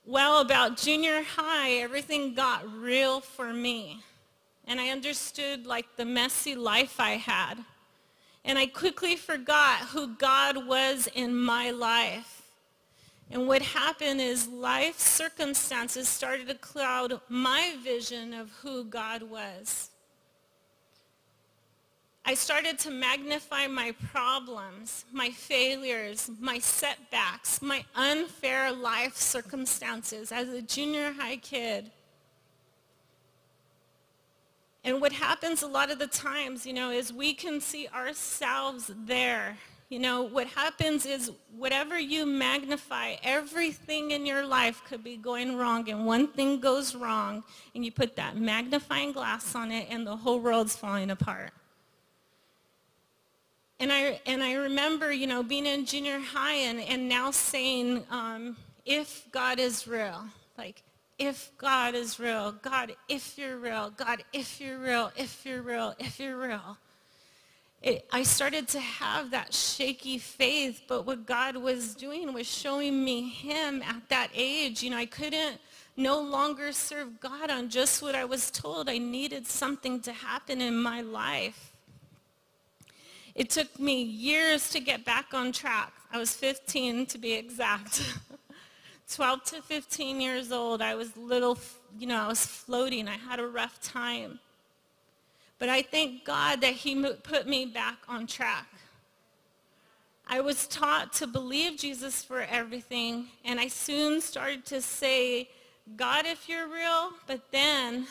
Well, 0.05 0.41
about 0.41 0.77
junior 0.77 1.23
high, 1.23 1.71
everything 1.75 2.33
got 2.33 2.69
real 2.71 3.19
for 3.19 3.53
me. 3.53 4.03
And 4.65 4.79
I 4.79 4.89
understood 4.89 5.65
like 5.65 5.85
the 5.95 6.05
messy 6.05 6.55
life 6.55 6.99
I 6.99 7.11
had. 7.11 7.55
And 8.47 8.57
I 8.57 8.65
quickly 8.65 9.17
forgot 9.17 9.79
who 9.89 10.15
God 10.15 10.65
was 10.65 11.09
in 11.13 11.35
my 11.35 11.71
life. 11.71 12.43
And 13.29 13.45
what 13.45 13.61
happened 13.61 14.21
is 14.21 14.47
life 14.47 14.97
circumstances 14.97 16.07
started 16.07 16.47
to 16.47 16.55
cloud 16.55 17.19
my 17.27 17.75
vision 17.83 18.33
of 18.33 18.49
who 18.61 18.85
God 18.85 19.21
was. 19.21 19.89
I 22.23 22.35
started 22.35 22.79
to 22.79 22.89
magnify 22.89 23.67
my 23.67 23.93
problems, 24.11 25.03
my 25.11 25.29
failures, 25.29 26.29
my 26.39 26.59
setbacks, 26.59 27.61
my 27.61 27.83
unfair 27.95 28.71
life 28.71 29.17
circumstances 29.17 30.31
as 30.31 30.47
a 30.49 30.61
junior 30.61 31.11
high 31.11 31.37
kid. 31.37 31.91
And 34.87 35.01
what 35.01 35.11
happens 35.11 35.63
a 35.63 35.67
lot 35.67 35.91
of 35.91 35.99
the 35.99 36.07
times, 36.07 36.65
you 36.65 36.71
know, 36.71 36.91
is 36.91 37.11
we 37.11 37.33
can 37.33 37.59
see 37.59 37.89
ourselves 37.89 38.89
there. 39.05 39.57
You 39.89 39.99
know, 39.99 40.21
what 40.21 40.47
happens 40.47 41.05
is 41.05 41.29
whatever 41.57 41.99
you 41.99 42.25
magnify, 42.25 43.15
everything 43.21 44.11
in 44.11 44.25
your 44.25 44.45
life 44.45 44.81
could 44.87 45.03
be 45.03 45.17
going 45.17 45.57
wrong 45.57 45.89
and 45.89 46.05
one 46.05 46.29
thing 46.29 46.61
goes 46.61 46.95
wrong 46.95 47.43
and 47.75 47.83
you 47.83 47.91
put 47.91 48.15
that 48.15 48.37
magnifying 48.37 49.11
glass 49.11 49.55
on 49.55 49.73
it 49.73 49.87
and 49.89 50.07
the 50.07 50.15
whole 50.15 50.39
world's 50.39 50.77
falling 50.77 51.11
apart. 51.11 51.51
And 53.81 53.91
I, 53.91 54.21
and 54.25 54.41
I 54.41 54.53
remember, 54.53 55.11
you 55.11 55.27
know, 55.27 55.43
being 55.43 55.65
in 55.65 55.85
junior 55.85 56.19
high 56.19 56.59
and, 56.69 56.79
and 56.79 57.09
now 57.09 57.31
saying, 57.31 58.05
um, 58.09 58.55
if 58.85 59.27
God 59.33 59.59
is 59.59 59.85
real, 59.85 60.23
like, 60.57 60.81
if 61.19 61.51
God 61.57 61.95
is 61.95 62.19
real, 62.19 62.51
God, 62.51 62.95
if 63.09 63.37
you're 63.37 63.57
real, 63.57 63.89
God, 63.89 64.23
if 64.33 64.61
you're 64.61 64.77
real, 64.77 65.11
if 65.17 65.45
you're 65.45 65.61
real, 65.61 65.95
if 65.99 66.19
you're 66.19 66.37
real. 66.37 66.77
It, 67.81 68.07
I 68.11 68.23
started 68.23 68.67
to 68.69 68.79
have 68.79 69.31
that 69.31 69.53
shaky 69.53 70.17
faith, 70.17 70.81
but 70.87 71.05
what 71.05 71.25
God 71.25 71.57
was 71.57 71.93
doing 71.95 72.33
was 72.33 72.47
showing 72.47 73.03
me 73.03 73.29
him 73.29 73.81
at 73.83 74.09
that 74.09 74.29
age. 74.33 74.81
You 74.81 74.91
know, 74.91 74.97
I 74.97 75.05
couldn't 75.05 75.59
no 75.95 76.19
longer 76.19 76.71
serve 76.71 77.19
God 77.19 77.49
on 77.49 77.69
just 77.69 78.01
what 78.01 78.15
I 78.15 78.25
was 78.25 78.51
told. 78.51 78.89
I 78.89 78.97
needed 78.97 79.47
something 79.47 79.99
to 80.01 80.13
happen 80.13 80.61
in 80.61 80.77
my 80.77 81.01
life. 81.01 81.73
It 83.33 83.49
took 83.51 83.79
me 83.79 84.01
years 84.01 84.69
to 84.71 84.79
get 84.79 85.05
back 85.05 85.33
on 85.33 85.51
track. 85.51 85.93
I 86.11 86.17
was 86.17 86.33
15 86.33 87.05
to 87.07 87.17
be 87.17 87.33
exact. 87.33 88.17
12 89.13 89.43
to 89.45 89.61
15 89.61 90.19
years 90.19 90.51
old, 90.51 90.81
I 90.81 90.95
was 90.95 91.15
little, 91.15 91.57
you 91.97 92.07
know, 92.07 92.17
I 92.17 92.27
was 92.27 92.45
floating. 92.45 93.07
I 93.07 93.15
had 93.15 93.39
a 93.39 93.47
rough 93.47 93.81
time. 93.81 94.39
But 95.59 95.69
I 95.69 95.81
thank 95.81 96.25
God 96.25 96.61
that 96.61 96.73
he 96.73 97.01
put 97.23 97.47
me 97.47 97.65
back 97.65 97.97
on 98.07 98.27
track. 98.27 98.67
I 100.27 100.41
was 100.41 100.67
taught 100.67 101.13
to 101.13 101.27
believe 101.27 101.79
Jesus 101.79 102.21
for 102.21 102.41
everything, 102.41 103.27
and 103.45 103.61
I 103.61 103.69
soon 103.69 104.19
started 104.19 104.65
to 104.65 104.81
say, 104.81 105.49
God, 105.95 106.25
if 106.25 106.49
you're 106.49 106.67
real, 106.67 107.11
but 107.27 107.49
then 107.51 108.07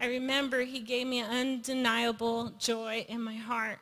I 0.00 0.06
remember 0.06 0.62
he 0.62 0.80
gave 0.80 1.06
me 1.06 1.22
undeniable 1.22 2.52
joy 2.58 3.06
in 3.08 3.22
my 3.22 3.36
heart. 3.36 3.78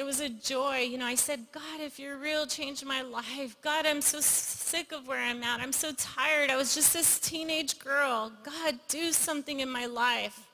There 0.00 0.06
was 0.06 0.20
a 0.20 0.30
joy. 0.30 0.78
You 0.78 0.96
know, 0.96 1.04
I 1.04 1.14
said, 1.14 1.40
God, 1.52 1.78
if 1.78 1.98
you're 1.98 2.16
real, 2.16 2.46
change 2.46 2.82
my 2.82 3.02
life. 3.02 3.54
God, 3.60 3.84
I'm 3.84 4.00
so 4.00 4.18
sick 4.22 4.92
of 4.92 5.06
where 5.06 5.20
I'm 5.20 5.42
at. 5.42 5.60
I'm 5.60 5.74
so 5.74 5.92
tired. 5.92 6.48
I 6.48 6.56
was 6.56 6.74
just 6.74 6.94
this 6.94 7.18
teenage 7.18 7.78
girl. 7.78 8.32
God, 8.42 8.78
do 8.88 9.12
something 9.12 9.60
in 9.60 9.68
my 9.68 9.84
life. 9.84 10.48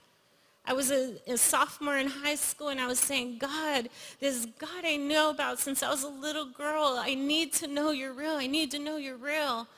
I 0.66 0.72
was 0.72 0.90
a, 0.90 1.14
a, 1.28 1.38
sophomore 1.38 1.96
in 1.96 2.08
high 2.08 2.34
school 2.34 2.70
and 2.70 2.80
I 2.80 2.88
was 2.88 2.98
saying, 2.98 3.38
God, 3.38 3.88
this 4.18 4.46
God 4.58 4.84
I 4.84 4.96
know 4.96 5.30
about 5.30 5.60
since 5.60 5.80
I 5.80 5.90
was 5.90 6.02
a 6.02 6.08
little 6.08 6.46
girl, 6.46 6.96
I 6.98 7.14
need 7.14 7.52
to 7.52 7.68
know 7.68 7.92
you're 7.92 8.14
real. 8.14 8.34
I 8.34 8.48
need 8.48 8.72
to 8.72 8.80
know 8.80 8.96
you're 8.96 9.16
real. 9.16 9.68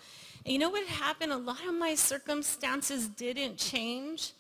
And 0.47 0.53
you 0.55 0.59
know 0.59 0.71
what 0.71 0.87
happened? 0.87 1.31
A 1.31 1.37
lot 1.37 1.63
of 1.69 1.75
my 1.75 1.95
circumstances 1.95 3.07
didn't 3.07 3.59
change. 3.59 4.33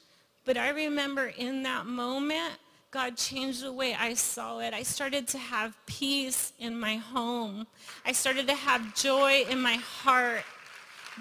But 0.46 0.56
I 0.56 0.70
remember 0.70 1.26
in 1.26 1.64
that 1.64 1.84
moment, 1.84 2.54
God 2.90 3.18
changed 3.18 3.62
the 3.62 3.72
way 3.72 3.94
I 3.94 4.14
saw 4.14 4.60
it. 4.60 4.72
I 4.72 4.82
started 4.82 5.28
to 5.28 5.38
have 5.38 5.76
peace 5.84 6.54
in 6.58 6.78
my 6.78 6.96
home. 6.96 7.66
I 8.06 8.12
started 8.12 8.46
to 8.46 8.54
have 8.54 8.94
joy 8.94 9.44
in 9.50 9.60
my 9.60 9.74
heart. 9.74 10.42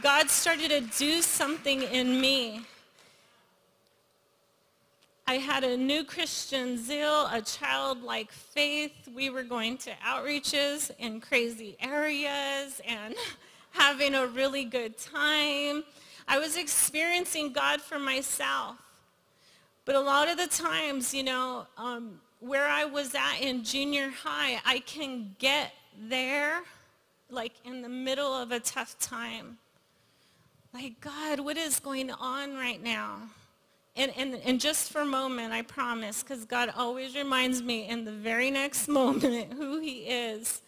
God 0.01 0.29
started 0.29 0.69
to 0.69 0.81
do 0.97 1.21
something 1.21 1.81
in 1.81 2.21
me. 2.21 2.61
I 5.29 5.33
had 5.33 5.65
a 5.65 5.75
new 5.75 6.05
Christian 6.05 6.77
zeal, 6.77 7.27
a 7.33 7.41
childlike 7.41 8.31
faith. 8.31 8.93
We 9.13 9.29
were 9.29 9.43
going 9.43 9.77
to 9.79 9.91
outreaches 10.05 10.89
in 10.99 11.19
crazy 11.19 11.75
areas 11.81 12.79
and 12.87 13.13
having 13.71 14.15
a 14.15 14.25
really 14.25 14.63
good 14.63 14.97
time. 14.97 15.83
I 16.29 16.39
was 16.39 16.55
experiencing 16.55 17.51
God 17.51 17.81
for 17.81 17.99
myself. 17.99 18.77
But 19.87 19.95
a 19.95 20.01
lot 20.01 20.27
of 20.27 20.35
the 20.35 20.47
times, 20.47 21.13
you 21.13 21.23
know, 21.23 21.65
um, 21.77 22.19
where 22.41 22.67
I 22.67 22.83
was 22.83 23.15
at 23.15 23.37
in 23.39 23.63
junior 23.63 24.09
high, 24.09 24.59
I 24.65 24.79
can 24.79 25.33
get 25.39 25.71
there 25.97 26.59
like 27.29 27.53
in 27.63 27.81
the 27.81 27.87
middle 27.87 28.33
of 28.33 28.51
a 28.51 28.59
tough 28.59 28.99
time. 28.99 29.57
Like, 30.73 30.99
God, 30.99 31.39
what 31.39 31.55
is 31.55 31.79
going 31.79 32.11
on 32.11 32.55
right 32.55 32.83
now? 32.83 33.29
And, 33.95 34.11
and, 34.17 34.35
and 34.43 34.59
just 34.59 34.91
for 34.91 35.03
a 35.03 35.05
moment, 35.05 35.53
I 35.53 35.61
promise, 35.61 36.21
because 36.21 36.43
God 36.43 36.69
always 36.75 37.15
reminds 37.15 37.63
me 37.63 37.87
in 37.87 38.03
the 38.03 38.11
very 38.11 38.51
next 38.51 38.87
moment 38.89 39.53
who 39.53 39.79
he 39.79 39.99
is. 39.99 40.63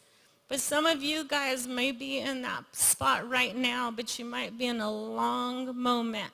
But 0.47 0.61
some 0.61 0.85
of 0.85 1.03
you 1.03 1.25
guys 1.25 1.67
may 1.67 1.91
be 1.91 2.19
in 2.19 2.41
that 2.43 2.63
spot 2.71 3.29
right 3.29 3.53
now, 3.53 3.91
but 3.91 4.17
you 4.17 4.23
might 4.23 4.57
be 4.57 4.67
in 4.67 4.79
a 4.79 4.89
long 4.89 5.77
moment 5.77 6.31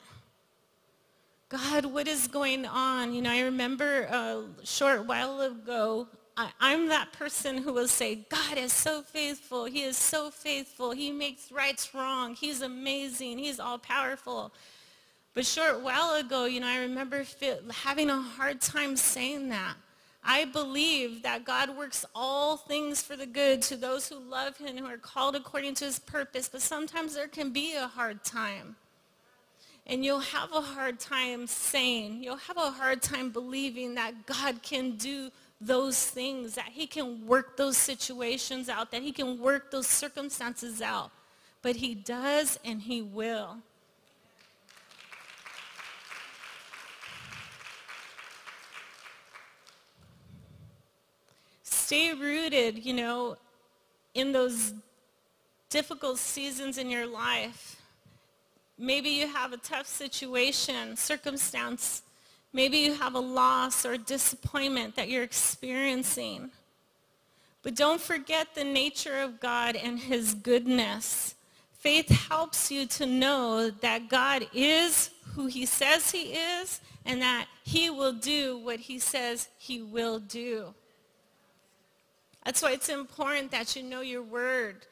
God, 1.48 1.86
what 1.86 2.08
is 2.08 2.26
going 2.26 2.66
on? 2.66 3.14
You 3.14 3.22
know, 3.22 3.30
I 3.30 3.42
remember 3.42 4.02
a 4.02 4.44
short 4.64 5.06
while 5.06 5.40
ago, 5.40 6.08
I, 6.36 6.50
am 6.60 6.88
that 6.88 7.12
person 7.12 7.58
who 7.58 7.72
will 7.72 7.86
say, 7.86 8.26
God 8.28 8.58
is 8.58 8.72
so 8.72 9.00
faithful. 9.02 9.64
He 9.64 9.82
is 9.82 9.96
so 9.96 10.30
faithful. 10.30 10.90
He 10.90 11.12
makes 11.12 11.52
rights 11.52 11.94
wrong. 11.94 12.34
He's 12.34 12.62
amazing. 12.62 13.38
He's 13.38 13.60
all 13.60 13.78
powerful. 13.78 14.52
But 15.34 15.46
short 15.46 15.82
while 15.82 16.14
ago, 16.16 16.46
you 16.46 16.60
know, 16.60 16.66
I 16.66 16.78
remember 16.78 17.24
having 17.72 18.10
a 18.10 18.20
hard 18.20 18.60
time 18.60 18.96
saying 18.96 19.48
that. 19.50 19.74
I 20.24 20.46
believe 20.46 21.22
that 21.22 21.44
God 21.44 21.76
works 21.76 22.04
all 22.12 22.56
things 22.56 23.00
for 23.00 23.14
the 23.14 23.26
good 23.26 23.62
to 23.62 23.76
those 23.76 24.08
who 24.08 24.18
love 24.18 24.56
him, 24.56 24.76
who 24.76 24.86
are 24.86 24.96
called 24.96 25.36
according 25.36 25.74
to 25.74 25.84
his 25.84 26.00
purpose. 26.00 26.48
But 26.48 26.62
sometimes 26.62 27.14
there 27.14 27.28
can 27.28 27.50
be 27.50 27.76
a 27.76 27.86
hard 27.86 28.24
time. 28.24 28.74
And 29.88 30.04
you'll 30.04 30.18
have 30.18 30.52
a 30.52 30.60
hard 30.60 30.98
time 30.98 31.46
saying, 31.46 32.22
you'll 32.22 32.36
have 32.36 32.56
a 32.56 32.72
hard 32.72 33.02
time 33.02 33.30
believing 33.30 33.94
that 33.94 34.26
God 34.26 34.60
can 34.62 34.96
do 34.96 35.30
those 35.60 36.04
things, 36.04 36.56
that 36.56 36.70
he 36.72 36.88
can 36.88 37.24
work 37.24 37.56
those 37.56 37.76
situations 37.76 38.68
out, 38.68 38.90
that 38.90 39.02
he 39.02 39.12
can 39.12 39.38
work 39.38 39.70
those 39.70 39.86
circumstances 39.86 40.82
out. 40.82 41.12
But 41.62 41.76
he 41.76 41.94
does 41.94 42.58
and 42.64 42.82
he 42.82 43.00
will. 43.00 43.58
Stay 51.62 52.12
rooted, 52.12 52.84
you 52.84 52.92
know, 52.92 53.36
in 54.14 54.32
those 54.32 54.74
difficult 55.70 56.18
seasons 56.18 56.76
in 56.76 56.90
your 56.90 57.06
life 57.06 57.80
Maybe 58.78 59.10
you 59.10 59.26
have 59.26 59.52
a 59.52 59.56
tough 59.56 59.86
situation, 59.86 60.96
circumstance. 60.96 62.02
Maybe 62.52 62.78
you 62.78 62.94
have 62.94 63.14
a 63.14 63.20
loss 63.20 63.86
or 63.86 63.96
disappointment 63.96 64.96
that 64.96 65.08
you're 65.08 65.22
experiencing. 65.22 66.50
But 67.62 67.74
don't 67.74 68.00
forget 68.00 68.54
the 68.54 68.64
nature 68.64 69.18
of 69.18 69.40
God 69.40 69.76
and 69.76 69.98
his 69.98 70.34
goodness. 70.34 71.34
Faith 71.72 72.08
helps 72.28 72.70
you 72.70 72.86
to 72.86 73.06
know 73.06 73.70
that 73.70 74.08
God 74.08 74.46
is 74.54 75.10
who 75.34 75.46
he 75.46 75.66
says 75.66 76.10
he 76.10 76.32
is 76.34 76.80
and 77.04 77.20
that 77.22 77.46
he 77.64 77.90
will 77.90 78.12
do 78.12 78.58
what 78.58 78.80
he 78.80 78.98
says 78.98 79.48
he 79.58 79.82
will 79.82 80.18
do. 80.18 80.74
That's 82.44 82.62
why 82.62 82.72
it's 82.72 82.88
important 82.88 83.50
that 83.50 83.74
you 83.74 83.82
know 83.82 84.00
your 84.00 84.22
word 84.22 84.86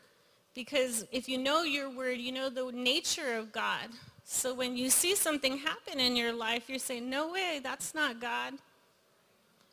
because 0.54 1.04
if 1.10 1.28
you 1.28 1.38
know 1.38 1.62
your 1.62 1.90
word, 1.90 2.18
you 2.18 2.32
know 2.32 2.48
the 2.48 2.70
nature 2.72 3.34
of 3.34 3.52
God. 3.52 3.88
So 4.24 4.54
when 4.54 4.76
you 4.76 4.88
see 4.88 5.14
something 5.14 5.58
happen 5.58 6.00
in 6.00 6.16
your 6.16 6.32
life, 6.32 6.68
you're 6.68 6.78
saying, 6.78 7.10
no 7.10 7.32
way, 7.32 7.60
that's 7.62 7.94
not 7.94 8.20
God. 8.20 8.54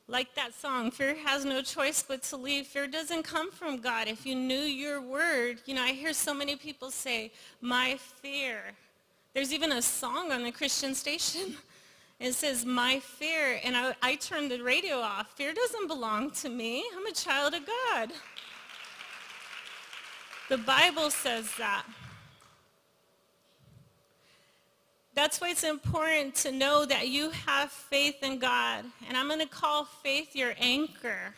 Like 0.08 0.36
that 0.36 0.54
song, 0.54 0.92
fear 0.92 1.16
has 1.24 1.46
no 1.46 1.62
choice 1.62 2.04
but 2.04 2.22
to 2.24 2.38
leave. 2.38 2.68
Fear 2.68 2.88
doesn't 2.88 3.24
come 3.24 3.52
from 3.52 3.78
God. 3.78 4.08
If 4.08 4.26
you 4.26 4.36
knew 4.36 4.60
your 4.60 5.00
word, 5.00 5.62
you 5.66 5.74
know, 5.74 5.84
I 5.84 5.92
hear 5.92 6.12
so 6.12 6.34
many 6.34 6.58
people 6.58 6.92
say, 6.92 7.32
my 7.62 7.98
fear. 8.22 8.74
There's 9.34 9.54
even 9.54 9.72
a 9.72 9.82
song 9.82 10.32
on 10.32 10.44
the 10.44 10.52
Christian 10.52 10.96
station. 10.96 11.56
It 12.20 12.36
says, 12.36 12.66
my 12.68 13.00
fear. 13.00 13.60
And 13.64 13.76
I, 13.76 13.96
I 14.04 14.14
turned 14.14 14.52
the 14.52 14.62
radio 14.62 14.98
off. 14.98 15.32
Fear 15.36 15.56
doesn't 15.56 15.88
belong 15.88 16.30
to 16.42 16.50
me. 16.50 16.86
I'm 16.96 17.08
a 17.08 17.12
child 17.12 17.56
of 17.56 17.64
God. 17.66 18.12
The 20.52 20.58
Bible 20.58 21.10
says 21.10 21.50
that. 21.60 21.86
That's 25.16 25.40
why 25.40 25.52
it's 25.52 25.64
important 25.64 26.36
to 26.36 26.52
know 26.52 26.86
that 26.86 27.08
you 27.08 27.30
have 27.30 27.72
faith 27.72 28.22
in 28.22 28.38
God. 28.38 28.84
And 29.08 29.16
I'm 29.16 29.30
going 29.30 29.40
to 29.40 29.46
call 29.46 29.86
faith 29.86 30.36
your 30.36 30.54
anchor. 30.60 31.36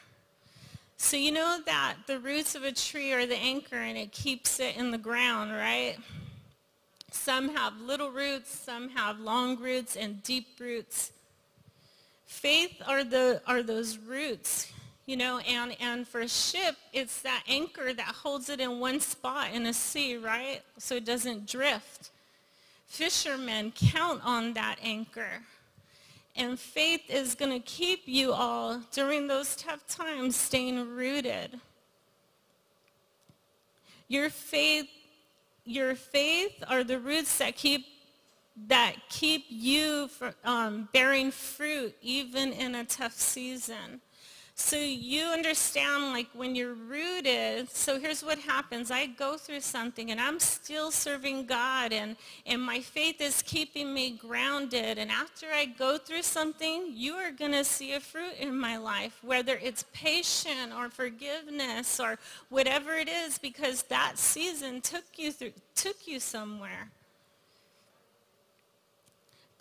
So 0.98 1.16
you 1.16 1.32
know 1.32 1.60
that 1.68 1.98
the 2.08 2.18
roots 2.18 2.56
of 2.56 2.64
a 2.64 2.72
tree 2.72 3.14
are 3.14 3.28
the 3.28 3.38
anchor 3.38 3.76
and 3.76 4.00
it 4.00 4.12
keeps 4.12 4.60
it 4.60 4.78
in 4.78 4.90
the 4.90 4.98
ground, 4.98 5.52
right? 5.52 5.98
Some 7.12 7.56
have 7.56 7.80
little 7.80 8.10
roots, 8.10 8.50
some 8.50 8.90
have 8.90 9.20
long 9.20 9.60
roots 9.60 9.96
and 9.96 10.24
deep 10.24 10.60
roots. 10.60 11.12
Faith 12.26 12.82
are, 12.88 13.04
the, 13.04 13.44
are 13.46 13.62
those 13.62 14.00
roots, 14.00 14.74
you 15.06 15.18
know, 15.18 15.40
and, 15.40 15.76
and 15.80 16.08
for 16.08 16.22
a 16.22 16.28
ship, 16.28 16.76
it's 16.94 17.22
that 17.22 17.44
anchor 17.48 17.94
that 17.94 18.06
holds 18.06 18.50
it 18.50 18.60
in 18.60 18.80
one 18.80 19.00
spot 19.00 19.52
in 19.54 19.66
a 19.66 19.74
sea, 19.74 20.18
right? 20.18 20.62
So 20.78 20.96
it 20.96 21.06
doesn't 21.06 21.48
drift 21.48 22.12
fishermen 22.94 23.74
count 23.76 24.22
on 24.24 24.54
that 24.54 24.78
anchor. 24.84 25.42
And 26.36 26.60
faith 26.60 27.02
is 27.10 27.34
going 27.34 27.52
to 27.52 27.60
keep 27.60 28.04
you 28.06 28.34
all 28.34 28.82
during 28.92 29.28
those 29.28 29.56
tough 29.56 29.86
times 29.88 30.36
staying 30.36 30.96
rooted. 30.96 31.60
Your 34.08 34.30
faith, 34.30 34.88
your 35.66 35.96
faith 35.96 36.64
are 36.68 36.84
the 36.84 37.00
roots 37.00 37.38
that 37.40 37.56
keep 37.56 37.86
that 38.68 38.94
keep 39.10 39.46
you 39.50 40.08
um, 40.44 40.88
bearing 40.94 41.32
fruit 41.32 41.96
even 42.04 42.54
in 42.54 42.76
a 42.76 42.86
tough 42.86 43.14
season. 43.14 44.00
So 44.56 44.78
you 44.78 45.26
understand 45.26 46.14
like 46.14 46.28
when 46.34 46.54
you're 46.54 46.76
rooted, 46.76 47.72
so 47.72 48.00
here's 48.00 48.24
what 48.24 48.38
happens. 48.38 48.92
I 48.92 49.08
go 49.08 49.36
through 49.36 49.62
something 49.62 50.12
and 50.12 50.22
I'm 50.22 50.40
still 50.40 50.92
serving 50.92 51.48
God 51.48 51.92
and, 51.92 52.16
and 52.46 52.62
my 52.62 52.80
faith 52.80 53.20
is 53.20 53.42
keeping 53.42 53.92
me 53.92 54.12
grounded. 54.12 55.00
And 55.00 55.10
after 55.10 55.48
I 55.52 55.66
go 55.66 55.98
through 55.98 56.22
something, 56.22 56.92
you 56.94 57.16
are 57.16 57.32
going 57.32 57.52
to 57.54 57.64
see 57.64 57.94
a 57.94 58.00
fruit 58.00 58.36
in 58.40 58.56
my 58.56 58.78
life, 58.78 59.20
whether 59.24 59.58
it's 59.62 59.86
patience 59.92 60.72
or 60.78 60.88
forgiveness 60.90 62.00
or 62.00 62.20
whatever 62.50 62.94
it 62.94 63.10
is, 63.10 63.40
because 63.40 63.84
that 63.84 64.20
season 64.20 64.82
took 64.82 65.06
you 65.18 65.32
through, 65.32 65.54
took 65.76 66.08
you 66.08 66.20
somewhere. 66.20 66.92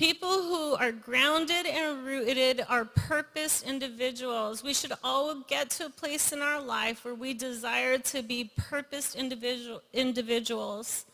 People 0.03 0.43
who 0.43 0.75
are 0.75 0.91
grounded 0.91 1.65
and 1.65 2.05
rooted 2.05 2.65
are 2.69 2.85
purpose 2.85 3.63
individuals. 3.63 4.65
We 4.65 4.75
should 4.75 4.95
all 5.05 5.37
get 5.47 5.71
to 5.71 5.87
a 5.87 5.91
place 5.91 6.33
in 6.33 6.43
our 6.43 6.61
life 6.61 7.05
where 7.05 7.15
we 7.15 7.35
desire 7.35 7.99
to 7.99 8.21
be 8.21 8.51
purposed 8.57 9.15
individual, 9.15 9.81
individuals. 9.93 11.05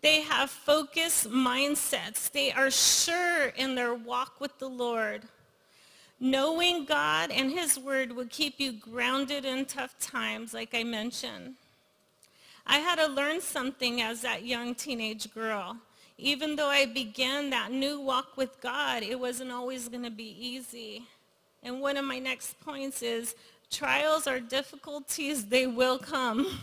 They 0.00 0.22
have 0.22 0.48
focused 0.48 1.28
mindsets. 1.28 2.30
They 2.30 2.50
are 2.50 2.70
sure 2.70 3.48
in 3.48 3.74
their 3.74 3.92
walk 3.92 4.40
with 4.40 4.58
the 4.58 4.70
Lord. 4.70 5.24
Knowing 6.18 6.86
God 6.86 7.30
and 7.30 7.50
his 7.50 7.78
word 7.78 8.10
will 8.10 8.28
keep 8.30 8.58
you 8.58 8.72
grounded 8.72 9.44
in 9.44 9.66
tough 9.66 9.98
times, 9.98 10.54
like 10.54 10.70
I 10.72 10.82
mentioned. 10.82 11.56
I 12.66 12.78
had 12.78 12.96
to 12.96 13.06
learn 13.06 13.42
something 13.42 14.00
as 14.00 14.22
that 14.22 14.46
young 14.46 14.74
teenage 14.74 15.30
girl 15.34 15.76
even 16.20 16.56
though 16.56 16.68
I 16.68 16.86
began 16.86 17.50
that 17.50 17.72
new 17.72 18.00
walk 18.00 18.36
with 18.36 18.60
God, 18.60 19.02
it 19.02 19.18
wasn't 19.18 19.50
always 19.50 19.88
going 19.88 20.04
to 20.04 20.10
be 20.10 20.36
easy. 20.38 21.04
And 21.62 21.80
one 21.80 21.96
of 21.96 22.04
my 22.04 22.18
next 22.18 22.58
points 22.60 23.02
is 23.02 23.34
trials 23.70 24.26
or 24.26 24.40
difficulties, 24.40 25.46
they 25.46 25.66
will 25.66 25.98
come. 25.98 26.60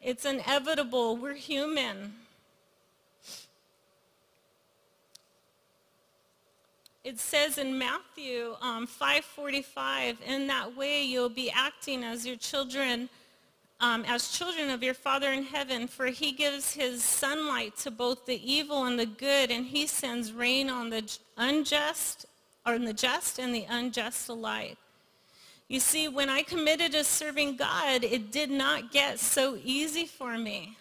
It's 0.00 0.24
inevitable. 0.24 1.16
We're 1.16 1.34
human. 1.34 2.12
It 7.04 7.18
says 7.18 7.58
in 7.58 7.78
Matthew 7.78 8.56
um, 8.62 8.86
5.45, 8.86 10.22
in 10.26 10.46
that 10.46 10.76
way 10.76 11.02
you'll 11.02 11.28
be 11.28 11.50
acting 11.50 12.02
as 12.02 12.26
your 12.26 12.36
children 12.36 13.08
um, 13.80 14.04
as 14.06 14.30
children 14.30 14.70
of 14.70 14.82
your 14.82 14.94
Father 14.94 15.32
in 15.32 15.42
heaven, 15.42 15.86
for 15.88 16.06
he 16.06 16.32
gives 16.32 16.72
his 16.72 17.02
sunlight 17.02 17.76
to 17.78 17.90
both 17.90 18.26
the 18.26 18.40
evil 18.52 18.84
and 18.84 18.98
the 18.98 19.06
good, 19.06 19.50
and 19.50 19.66
he 19.66 19.86
sends 19.86 20.32
rain 20.32 20.70
on 20.70 20.90
the 20.90 21.18
unjust, 21.36 22.26
or 22.64 22.74
on 22.74 22.84
the 22.84 22.92
just 22.92 23.38
and 23.38 23.54
the 23.54 23.66
unjust 23.68 24.28
alike. 24.28 24.76
You 25.68 25.80
see, 25.80 26.08
when 26.08 26.28
I 26.28 26.42
committed 26.42 26.92
to 26.92 27.04
serving 27.04 27.56
God, 27.56 28.04
it 28.04 28.30
did 28.30 28.50
not 28.50 28.92
get 28.92 29.18
so 29.18 29.58
easy 29.64 30.06
for 30.06 30.38
me. 30.38 30.76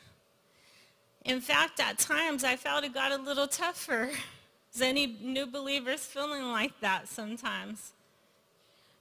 In 1.26 1.40
fact, 1.40 1.80
at 1.80 1.98
times 1.98 2.44
I 2.44 2.58
felt 2.58 2.84
it 2.84 2.94
got 2.94 3.12
a 3.12 3.22
little 3.22 3.48
tougher. 3.48 4.12
Is 4.74 4.82
any 4.82 5.18
new 5.22 5.46
believers 5.46 6.02
feeling 6.02 6.52
like 6.52 6.80
that 6.82 7.08
sometimes? 7.08 7.94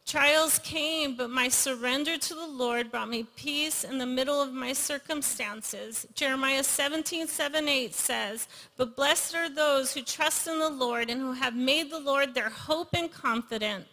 Trials 0.06 0.58
came, 0.58 1.16
but 1.16 1.30
my 1.30 1.48
surrender 1.48 2.18
to 2.18 2.34
the 2.34 2.46
Lord 2.46 2.90
brought 2.90 3.08
me 3.08 3.24
peace 3.36 3.84
in 3.84 3.98
the 3.98 4.06
middle 4.06 4.42
of 4.42 4.52
my 4.52 4.72
circumstances. 4.72 6.06
Jeremiah 6.14 6.64
17, 6.64 7.26
7, 7.28 7.68
8 7.68 7.94
says, 7.94 8.48
But 8.76 8.96
blessed 8.96 9.34
are 9.34 9.48
those 9.48 9.94
who 9.94 10.02
trust 10.02 10.48
in 10.48 10.58
the 10.58 10.68
Lord 10.68 11.08
and 11.08 11.20
who 11.20 11.32
have 11.32 11.54
made 11.54 11.90
the 11.90 12.00
Lord 12.00 12.34
their 12.34 12.50
hope 12.50 12.88
and 12.94 13.10
confidence. 13.12 13.86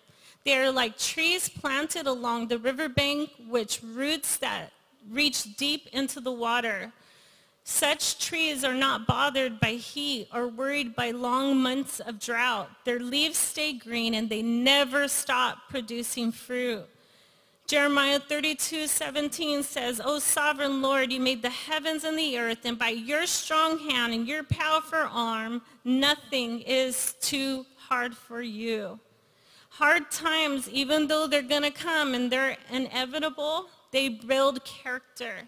They 0.43 0.57
are 0.57 0.71
like 0.71 0.97
trees 0.97 1.47
planted 1.47 2.07
along 2.07 2.47
the 2.47 2.57
riverbank, 2.57 3.29
which 3.47 3.81
roots 3.83 4.37
that 4.37 4.71
reach 5.11 5.55
deep 5.57 5.87
into 5.93 6.19
the 6.19 6.31
water. 6.31 6.91
Such 7.71 8.17
trees 8.17 8.63
are 8.63 8.73
not 8.73 9.05
bothered 9.05 9.59
by 9.59 9.73
heat 9.73 10.27
or 10.33 10.47
worried 10.47 10.95
by 10.95 11.11
long 11.11 11.55
months 11.57 11.99
of 11.99 12.19
drought. 12.19 12.67
Their 12.83 12.99
leaves 12.99 13.37
stay 13.37 13.73
green 13.73 14.15
and 14.15 14.27
they 14.27 14.41
never 14.41 15.07
stop 15.07 15.69
producing 15.69 16.31
fruit. 16.31 16.83
Jeremiah 17.67 18.19
32, 18.19 18.87
17 18.87 19.61
says, 19.61 20.01
O 20.03 20.17
sovereign 20.17 20.81
Lord, 20.81 21.11
you 21.13 21.19
made 21.19 21.43
the 21.43 21.51
heavens 21.51 22.03
and 22.03 22.17
the 22.17 22.39
earth, 22.39 22.65
and 22.65 22.77
by 22.77 22.89
your 22.89 23.27
strong 23.27 23.77
hand 23.77 24.15
and 24.15 24.27
your 24.27 24.43
powerful 24.43 25.07
arm, 25.11 25.61
nothing 25.85 26.61
is 26.61 27.13
too 27.21 27.67
hard 27.77 28.17
for 28.17 28.41
you. 28.41 28.99
Hard 29.69 30.09
times, 30.09 30.67
even 30.69 31.05
though 31.05 31.27
they're 31.27 31.43
going 31.43 31.61
to 31.61 31.71
come 31.71 32.15
and 32.15 32.31
they're 32.31 32.57
inevitable, 32.71 33.67
they 33.91 34.09
build 34.09 34.65
character. 34.65 35.47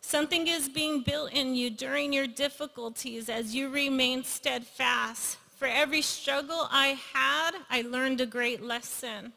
Something 0.00 0.48
is 0.48 0.68
being 0.68 1.02
built 1.02 1.32
in 1.32 1.54
you 1.54 1.70
during 1.70 2.12
your 2.12 2.26
difficulties 2.26 3.28
as 3.28 3.54
you 3.54 3.68
remain 3.68 4.24
steadfast. 4.24 5.38
For 5.56 5.68
every 5.68 6.02
struggle 6.02 6.66
I 6.70 6.98
had, 7.12 7.52
I 7.68 7.82
learned 7.82 8.20
a 8.20 8.26
great 8.26 8.62
lesson. 8.62 9.34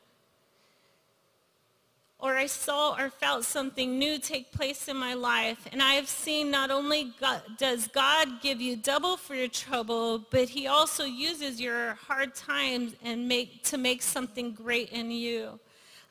Or 2.17 2.38
I 2.38 2.45
saw 2.45 2.95
or 2.97 3.10
felt 3.10 3.43
something 3.43 3.99
new 3.99 4.17
take 4.17 4.54
place 4.54 4.88
in 4.88 4.95
my 4.95 5.13
life. 5.13 5.67
And 5.73 5.84
I 5.84 5.95
have 5.95 6.08
seen 6.08 6.49
not 6.49 6.71
only 6.71 7.12
God, 7.19 7.41
does 7.58 7.88
God 7.89 8.41
give 8.41 8.62
you 8.62 8.78
double 8.78 9.17
for 9.17 9.36
your 9.36 9.49
trouble, 9.49 10.19
but 10.32 10.47
he 10.47 10.67
also 10.67 11.04
uses 11.04 11.60
your 11.60 11.95
hard 11.95 12.34
times 12.34 12.93
and 13.04 13.28
make, 13.28 13.63
to 13.65 13.78
make 13.78 14.02
something 14.02 14.54
great 14.54 14.89
in 14.91 15.12
you. 15.12 15.60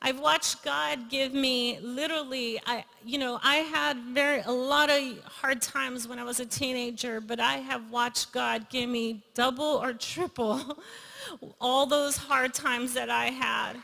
I've 0.05 0.19
watched 0.19 0.65
God 0.65 1.09
give 1.09 1.33
me 1.33 1.79
literally, 1.79 2.59
I, 2.65 2.83
you 3.05 3.17
know, 3.17 3.39
I 3.41 3.55
had 3.55 3.95
very, 3.97 4.41
a 4.41 4.51
lot 4.51 4.89
of 4.89 5.01
hard 5.23 5.61
times 5.61 6.09
when 6.09 6.19
I 6.19 6.25
was 6.25 6.41
a 6.41 6.45
teenager, 6.45 7.21
but 7.21 7.39
I 7.39 7.53
have 7.59 7.89
watched 7.89 8.33
God 8.33 8.69
give 8.69 8.89
me 8.89 9.23
double 9.33 9.63
or 9.63 9.93
triple 9.93 10.77
all 11.61 11.85
those 11.85 12.17
hard 12.17 12.53
times 12.53 12.93
that 12.95 13.09
I 13.09 13.27
had. 13.27 13.77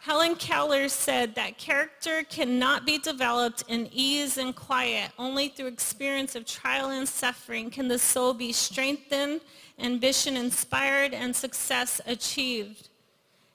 Helen 0.00 0.36
Keller 0.36 0.88
said 0.88 1.34
that 1.34 1.58
character 1.58 2.22
cannot 2.22 2.86
be 2.86 2.98
developed 2.98 3.64
in 3.68 3.88
ease 3.92 4.38
and 4.38 4.54
quiet. 4.54 5.10
Only 5.18 5.48
through 5.48 5.66
experience 5.66 6.34
of 6.34 6.46
trial 6.46 6.90
and 6.90 7.08
suffering 7.08 7.70
can 7.70 7.88
the 7.88 7.98
soul 7.98 8.32
be 8.32 8.52
strengthened 8.52 9.40
ambition 9.78 10.36
inspired, 10.36 11.14
and 11.14 11.34
success 11.34 12.00
achieved. 12.06 12.88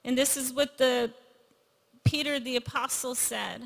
And 0.06 0.18
this 0.18 0.38
is 0.38 0.54
what 0.54 0.78
the 0.78 1.12
Peter 2.04 2.40
the 2.40 2.58
apostle 2.58 3.16
said. 3.16 3.64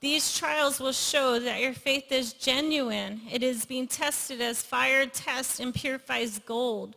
These 0.00 0.36
trials 0.36 0.80
will 0.80 0.92
show 0.92 1.38
that 1.40 1.60
your 1.60 1.72
faith 1.72 2.12
is 2.12 2.32
genuine. 2.32 3.22
It 3.30 3.42
is 3.42 3.64
being 3.64 3.86
tested 3.86 4.40
as 4.40 4.62
fire 4.62 5.06
tests 5.06 5.60
and 5.60 5.74
purifies 5.74 6.38
gold. 6.40 6.94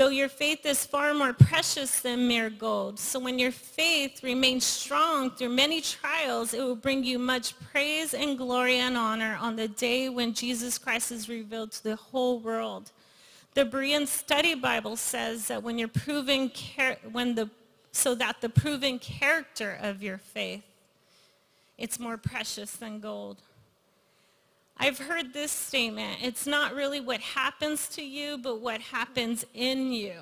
Though 0.00 0.08
your 0.08 0.30
faith 0.30 0.64
is 0.64 0.86
far 0.86 1.12
more 1.12 1.34
precious 1.34 2.00
than 2.00 2.26
mere 2.26 2.48
gold. 2.48 2.98
So 2.98 3.20
when 3.20 3.38
your 3.38 3.50
faith 3.52 4.22
remains 4.22 4.64
strong 4.64 5.30
through 5.30 5.50
many 5.50 5.82
trials, 5.82 6.54
it 6.54 6.62
will 6.62 6.74
bring 6.74 7.04
you 7.04 7.18
much 7.18 7.52
praise 7.70 8.14
and 8.14 8.38
glory 8.38 8.76
and 8.76 8.96
honor 8.96 9.36
on 9.38 9.56
the 9.56 9.68
day 9.68 10.08
when 10.08 10.32
Jesus 10.32 10.78
Christ 10.78 11.12
is 11.12 11.28
revealed 11.28 11.72
to 11.72 11.82
the 11.84 11.96
whole 11.96 12.38
world. 12.38 12.92
The 13.52 13.66
Berean 13.66 14.06
Study 14.06 14.54
Bible 14.54 14.96
says 14.96 15.48
that 15.48 15.62
when 15.62 15.76
you're 15.76 15.88
proven, 15.88 16.50
when 17.12 17.34
the, 17.34 17.50
so 17.92 18.14
that 18.14 18.40
the 18.40 18.48
proven 18.48 18.98
character 19.00 19.78
of 19.82 20.02
your 20.02 20.16
faith 20.16 20.62
it's 21.80 21.98
more 21.98 22.18
precious 22.18 22.72
than 22.72 23.00
gold. 23.00 23.38
I've 24.82 24.98
heard 24.98 25.34
this 25.34 25.52
statement. 25.52 26.20
It's 26.22 26.46
not 26.46 26.74
really 26.74 27.00
what 27.00 27.20
happens 27.20 27.86
to 27.88 28.02
you, 28.02 28.38
but 28.38 28.62
what 28.62 28.80
happens 28.80 29.44
in 29.52 29.92
you 29.92 30.14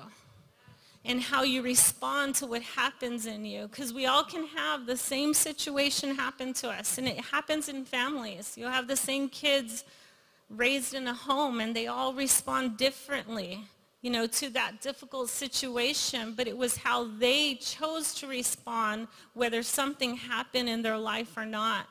and 1.05 1.21
how 1.21 1.43
you 1.43 1.61
respond 1.61 2.35
to 2.35 2.45
what 2.45 2.61
happens 2.61 3.25
in 3.25 3.45
you. 3.45 3.69
Because 3.69 3.93
we 3.93 4.05
all 4.05 4.25
can 4.25 4.45
have 4.47 4.85
the 4.85 4.97
same 4.97 5.33
situation 5.33 6.13
happen 6.13 6.51
to 6.55 6.69
us, 6.69 6.97
and 6.97 7.07
it 7.07 7.21
happens 7.21 7.69
in 7.69 7.85
families. 7.85 8.55
You'll 8.57 8.69
have 8.69 8.89
the 8.89 8.97
same 8.97 9.29
kids 9.29 9.85
raised 10.49 10.93
in 10.93 11.07
a 11.07 11.13
home, 11.13 11.61
and 11.61 11.73
they 11.73 11.87
all 11.87 12.13
respond 12.13 12.75
differently 12.75 13.61
you 14.01 14.09
know, 14.09 14.25
to 14.27 14.49
that 14.49 14.79
difficult 14.79 15.29
situation, 15.29 16.33
but 16.35 16.47
it 16.47 16.57
was 16.57 16.77
how 16.77 17.05
they 17.17 17.55
chose 17.55 18.13
to 18.13 18.27
respond, 18.27 19.07
whether 19.33 19.61
something 19.61 20.15
happened 20.15 20.69
in 20.69 20.81
their 20.81 20.97
life 20.97 21.35
or 21.35 21.45
not. 21.45 21.85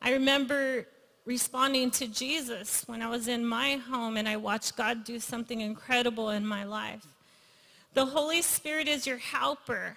I 0.00 0.12
remember 0.12 0.86
responding 1.24 1.90
to 1.92 2.08
Jesus 2.08 2.82
when 2.86 3.02
I 3.02 3.08
was 3.08 3.28
in 3.28 3.46
my 3.46 3.76
home 3.76 4.16
and 4.16 4.28
I 4.28 4.36
watched 4.36 4.76
God 4.76 5.04
do 5.04 5.18
something 5.18 5.60
incredible 5.60 6.30
in 6.30 6.46
my 6.46 6.64
life. 6.64 7.06
The 7.94 8.06
Holy 8.06 8.42
Spirit 8.42 8.88
is 8.88 9.06
your 9.06 9.18
helper. 9.18 9.96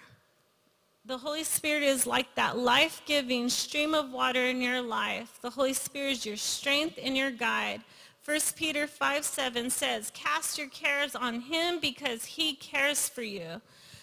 The 1.04 1.18
Holy 1.18 1.44
Spirit 1.44 1.82
is 1.82 2.06
like 2.06 2.34
that 2.34 2.58
life-giving 2.58 3.48
stream 3.48 3.94
of 3.94 4.12
water 4.12 4.44
in 4.44 4.60
your 4.60 4.82
life. 4.82 5.38
The 5.40 5.50
Holy 5.50 5.72
Spirit 5.72 6.12
is 6.12 6.26
your 6.26 6.36
strength 6.36 6.98
and 7.02 7.16
your 7.16 7.30
guide. 7.30 7.80
1 8.24 8.38
Peter 8.56 8.86
5, 8.86 9.24
7 9.24 9.70
says, 9.70 10.10
cast 10.12 10.58
your 10.58 10.68
cares 10.68 11.14
on 11.14 11.40
him 11.40 11.78
because 11.80 12.24
he 12.24 12.54
cares 12.54 13.08
for 13.08 13.22
you. 13.22 13.60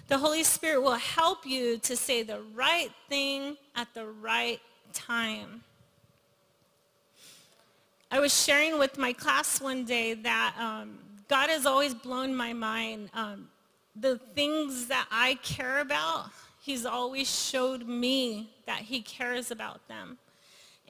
The 0.07 0.17
Holy 0.17 0.43
Spirit 0.43 0.81
will 0.81 0.93
help 0.93 1.45
you 1.45 1.77
to 1.79 1.95
say 1.97 2.23
the 2.23 2.41
right 2.53 2.89
thing 3.09 3.57
at 3.75 3.93
the 3.93 4.05
right 4.05 4.59
time. 4.93 5.63
I 8.13 8.19
was 8.19 8.43
sharing 8.43 8.78
with 8.78 8.99
my 8.99 9.12
class 9.12 9.60
one 9.60 9.86
day 9.86 10.13
that 10.13 10.54
um, 10.60 10.99
God 11.28 11.49
has 11.49 11.65
always 11.65 11.95
blown 11.95 12.36
my 12.36 12.54
mind. 12.54 13.10
Um, 13.15 13.49
the 13.95 14.19
things 14.19 14.86
that 14.86 15.08
I 15.10 15.39
care 15.41 15.80
about, 15.80 16.30
he's 16.62 16.86
always 16.86 17.28
showed 17.28 17.88
me 17.88 18.52
that 18.67 18.82
he 18.82 19.02
cares 19.02 19.49
about 19.49 19.88
them. 19.88 20.19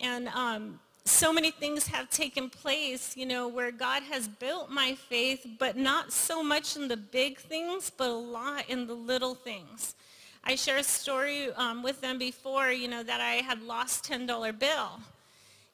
And 0.01 0.27
um, 0.35 0.81
so 1.05 1.31
many 1.31 1.51
things 1.51 1.87
have 1.87 2.09
taken 2.09 2.49
place, 2.49 3.15
you 3.15 3.25
know, 3.25 3.47
where 3.47 3.71
God 3.71 4.03
has 4.03 4.27
built 4.27 4.69
my 4.69 4.93
faith, 4.93 5.47
but 5.57 5.77
not 5.77 6.11
so 6.11 6.43
much 6.43 6.75
in 6.75 6.89
the 6.89 6.97
big 6.97 7.37
things, 7.37 7.89
but 7.89 8.09
a 8.09 8.13
lot 8.13 8.69
in 8.69 8.85
the 8.85 8.95
little 8.95 9.33
things. 9.33 9.95
I 10.43 10.55
shared 10.55 10.81
a 10.81 10.83
story 10.83 11.53
um, 11.53 11.83
with 11.83 12.01
them 12.01 12.17
before, 12.17 12.73
you 12.73 12.89
know, 12.89 13.01
that 13.01 13.21
I 13.21 13.35
had 13.35 13.61
lost 13.61 14.03
$10 14.11 14.59
bill. 14.59 14.99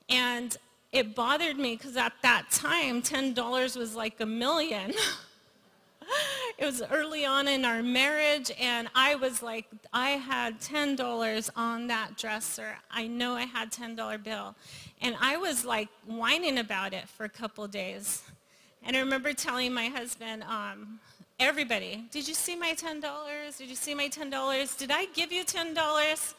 And 0.10 0.56
it 0.91 1.15
bothered 1.15 1.58
me 1.58 1.75
because 1.75 1.95
at 1.97 2.13
that 2.23 2.49
time, 2.52 3.02
$10 3.02 3.78
was 3.78 3.95
like 3.95 4.19
a 4.19 4.25
million. 4.25 4.93
it 6.58 6.65
was 6.65 6.82
early 6.91 7.25
on 7.25 7.47
in 7.47 7.63
our 7.63 7.84
marriage, 7.84 8.52
and 8.60 8.88
I 8.95 9.15
was 9.15 9.43
like, 9.43 9.65
I 9.93 10.12
had 10.12 10.60
$10 10.60 11.49
on 11.56 11.88
that 11.88 12.17
dresser. 12.17 12.75
I 12.89 13.08
know 13.08 13.34
I 13.34 13.45
had 13.45 13.71
$10 13.71 14.23
bill. 14.23 14.56
And 15.02 15.15
I 15.21 15.38
was 15.38 15.63
like 15.63 15.89
whining 16.06 16.58
about 16.58 16.93
it 16.93 17.08
for 17.08 17.23
a 17.23 17.30
couple 17.30 17.67
days. 17.67 18.23
And 18.84 18.95
I 18.95 18.99
remember 18.99 19.34
telling 19.34 19.73
my 19.73 19.88
husband, 19.88 20.43
um, 20.43 20.99
everybody, 21.39 22.06
did 22.12 22.28
you 22.28 22.34
see 22.34 22.56
my 22.56 22.73
$10? 22.73 23.58
Did 23.58 23.69
you 23.69 23.75
see 23.75 23.93
my 23.93 24.10
$10? 24.10 24.78
Did 24.78 24.91
I 24.91 25.06
give 25.13 25.32
you 25.32 25.45
$10? 25.45 26.34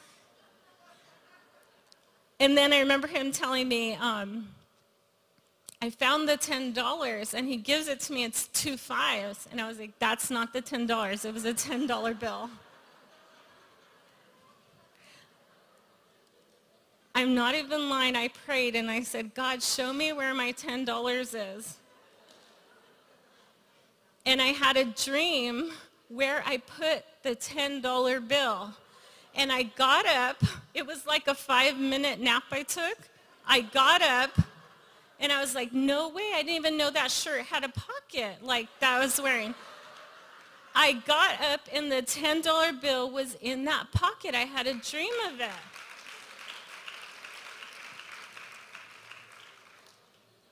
And 2.41 2.57
then 2.57 2.73
I 2.73 2.81
remember 2.81 3.07
him 3.07 3.33
telling 3.33 3.69
me, 3.69 3.95
um, 3.97 4.49
I 5.83 5.91
found 5.91 6.27
the 6.27 6.39
$10 6.39 7.35
and 7.35 7.47
he 7.47 7.59
gives 7.59 7.87
it 7.87 8.01
to 8.01 8.13
me, 8.15 8.25
it's 8.25 8.49
two 8.49 8.79
fives. 8.79 9.47
And 9.53 9.61
I 9.61 9.69
was 9.69 9.79
like, 9.79 9.99
that's 9.99 10.31
not 10.31 10.55
the 10.55 10.63
$10, 10.63 11.25
it 11.25 11.35
was 11.35 11.45
a 11.45 11.53
$10 11.53 12.19
bill. 12.19 12.51
I'm 17.15 17.35
not 17.35 17.55
even 17.55 17.91
lying. 17.91 18.17
I 18.17 18.29
prayed 18.29 18.75
and 18.75 18.91
I 18.91 19.03
said, 19.03 19.35
God, 19.35 19.63
show 19.63 19.93
me 19.93 20.13
where 20.13 20.33
my 20.33 20.53
$10 20.53 21.57
is. 21.57 21.77
And 24.25 24.41
I 24.41 24.47
had 24.47 24.79
a 24.79 24.85
dream 24.85 25.73
where 26.09 26.43
I 26.47 26.59
put 26.59 27.05
the 27.23 27.37
$10 27.37 28.29
bill. 28.29 28.73
And 29.35 29.53
I 29.53 29.65
got 29.65 30.07
up. 30.07 30.43
It 30.75 30.87
was 30.87 31.07
like 31.07 31.29
a 31.29 31.35
five-minute 31.35 32.21
nap 32.21 32.45
I 32.51 32.63
took. 32.63 32.99
I 33.47 33.61
got 33.61 34.03
up 34.03 34.31
and 35.19 35.31
I 35.31 35.41
was 35.41 35.55
like, 35.55 35.73
no 35.73 36.09
way. 36.09 36.31
I 36.35 36.43
didn't 36.43 36.57
even 36.57 36.77
know 36.77 36.91
that 36.91 37.11
shirt 37.11 37.43
had 37.43 37.65
a 37.65 37.69
pocket 37.69 38.43
like 38.43 38.69
that 38.81 38.97
I 38.97 39.01
was 39.01 39.21
wearing. 39.21 39.55
I 40.75 40.93
got 40.93 41.41
up 41.43 41.61
and 41.73 41.91
the 41.91 42.03
$10 42.03 42.81
bill 42.81 43.11
was 43.11 43.37
in 43.41 43.65
that 43.65 43.91
pocket. 43.93 44.35
I 44.35 44.45
had 44.45 44.67
a 44.67 44.75
dream 44.75 45.13
of 45.29 45.41
it. 45.41 45.51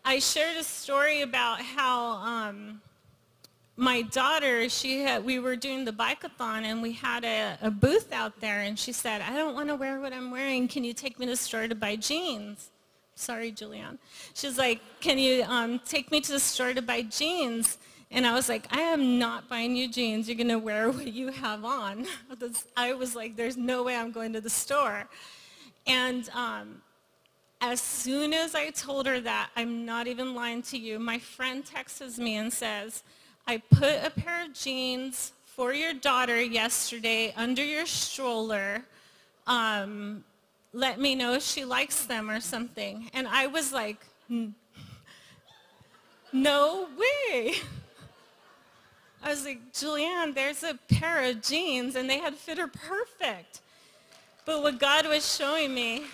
I 0.05 0.19
shared 0.19 0.57
a 0.57 0.65
story 0.65 1.21
about 1.21 1.61
how 1.61 2.13
um, 2.13 2.81
my 3.79 4.03
daughter, 4.03 4.69
she 4.69 5.03
had, 5.03 5.25
we 5.25 5.39
were 5.39 5.55
doing 5.55 5.85
the 5.85 5.93
bike-a-thon 5.93 6.65
and 6.65 6.83
we 6.83 6.91
had 6.91 7.25
a, 7.25 7.57
a 7.63 7.71
booth 7.71 8.13
out 8.13 8.41
there 8.41 8.63
and 8.63 8.77
she 8.77 8.91
said, 8.91 9.23
I 9.23 9.37
don't 9.37 9.55
want 9.55 9.69
to 9.69 9.77
wear 9.77 10.01
what 10.01 10.13
I'm 10.13 10.33
wearing. 10.33 10.67
Can 10.67 10.83
you 10.83 10.93
take 10.93 11.17
me 11.21 11.27
to 11.27 11.33
the 11.33 11.37
store 11.37 11.69
to 11.69 11.77
buy 11.77 11.95
jeans? 11.95 12.71
Sorry, 13.15 13.53
Julianne. 13.53 13.99
She's 14.35 14.59
like, 14.59 14.81
can 15.01 15.17
you 15.17 15.45
um, 15.45 15.79
take 15.85 16.11
me 16.11 16.21
to 16.21 16.33
the 16.33 16.41
store 16.41 16.75
to 16.75 16.83
buy 16.83 17.03
jeans? 17.03 17.79
And 18.11 18.27
I 18.27 18.35
was 18.35 18.49
like, 18.49 18.67
I 18.75 18.81
am 18.81 19.17
not 19.17 19.49
buying 19.49 19.77
you 19.77 19.89
jeans. 19.89 20.29
You're 20.29 20.37
going 20.37 20.49
to 20.49 20.59
wear 20.59 20.91
what 20.91 21.13
you 21.13 21.29
have 21.29 21.65
on. 21.65 22.05
I 22.77 22.95
was 22.95 23.15
like, 23.15 23.37
there's 23.37 23.57
no 23.57 23.85
way 23.85 23.95
I'm 23.95 24.11
going 24.11 24.33
to 24.33 24.41
the 24.41 24.51
store. 24.51 25.09
And 25.87 26.29
um, 26.31 26.83
as 27.61 27.81
soon 27.81 28.33
as 28.33 28.57
I 28.57 28.71
told 28.71 29.07
her 29.07 29.21
that, 29.21 29.51
I'm 29.55 29.87
not 29.87 30.09
even 30.09 30.35
lying 30.35 30.63
to 30.63 30.79
you, 30.79 30.99
my 30.99 31.21
friend 31.21 31.65
texts 31.65 32.19
me 32.19 32.37
and 32.37 32.53
says, 32.53 33.05
I 33.49 33.57
put 33.57 34.05
a 34.05 34.11
pair 34.11 34.45
of 34.45 34.53
jeans 34.53 35.33
for 35.47 35.73
your 35.73 35.95
daughter 35.95 36.39
yesterday 36.39 37.33
under 37.35 37.65
your 37.65 37.87
stroller. 37.87 38.83
Um, 39.47 40.23
let 40.75 41.01
me 41.01 41.15
know 41.15 41.33
if 41.33 41.43
she 41.43 41.65
likes 41.65 42.05
them 42.05 42.29
or 42.29 42.41
something. 42.41 43.09
And 43.15 43.27
I 43.27 43.47
was 43.47 43.73
like, 43.73 44.05
no 46.31 46.89
way. 46.99 47.55
I 49.23 49.31
was 49.31 49.47
like, 49.47 49.73
Julianne, 49.73 50.35
there's 50.35 50.63
a 50.63 50.79
pair 50.91 51.25
of 51.31 51.41
jeans 51.41 51.97
and 51.97 52.09
they 52.09 52.19
had 52.19 52.35
fit 52.35 52.59
her 52.59 52.69
perfect. 52.69 53.63
But 54.45 54.63
what 54.63 54.79
God 54.79 55.07
was 55.07 55.35
showing 55.35 55.75
me 55.75 56.05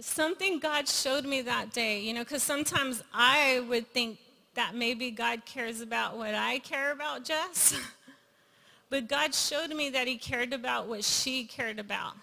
something 0.00 0.58
God 0.58 0.88
showed 0.88 1.24
me 1.24 1.42
that 1.42 1.72
day, 1.72 2.00
you 2.00 2.12
know, 2.12 2.20
because 2.20 2.42
sometimes 2.42 3.02
I 3.12 3.64
would 3.68 3.86
think 3.92 4.18
that 4.54 4.74
maybe 4.74 5.10
God 5.10 5.44
cares 5.44 5.80
about 5.80 6.16
what 6.16 6.34
I 6.34 6.58
care 6.60 6.92
about, 6.92 7.24
Jess. 7.24 7.78
but 8.90 9.08
God 9.08 9.34
showed 9.34 9.70
me 9.70 9.90
that 9.90 10.06
he 10.06 10.16
cared 10.16 10.52
about 10.52 10.88
what 10.88 11.04
she 11.04 11.44
cared 11.44 11.78
about. 11.78 12.14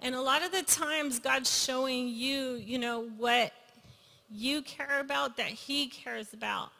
And 0.00 0.14
a 0.14 0.20
lot 0.20 0.44
of 0.44 0.52
the 0.52 0.62
times 0.62 1.18
God's 1.18 1.64
showing 1.64 2.08
you, 2.08 2.54
you 2.54 2.78
know, 2.78 3.08
what 3.16 3.52
you 4.30 4.62
care 4.62 5.00
about 5.00 5.36
that 5.36 5.48
he 5.48 5.86
cares 5.86 6.32
about 6.32 6.70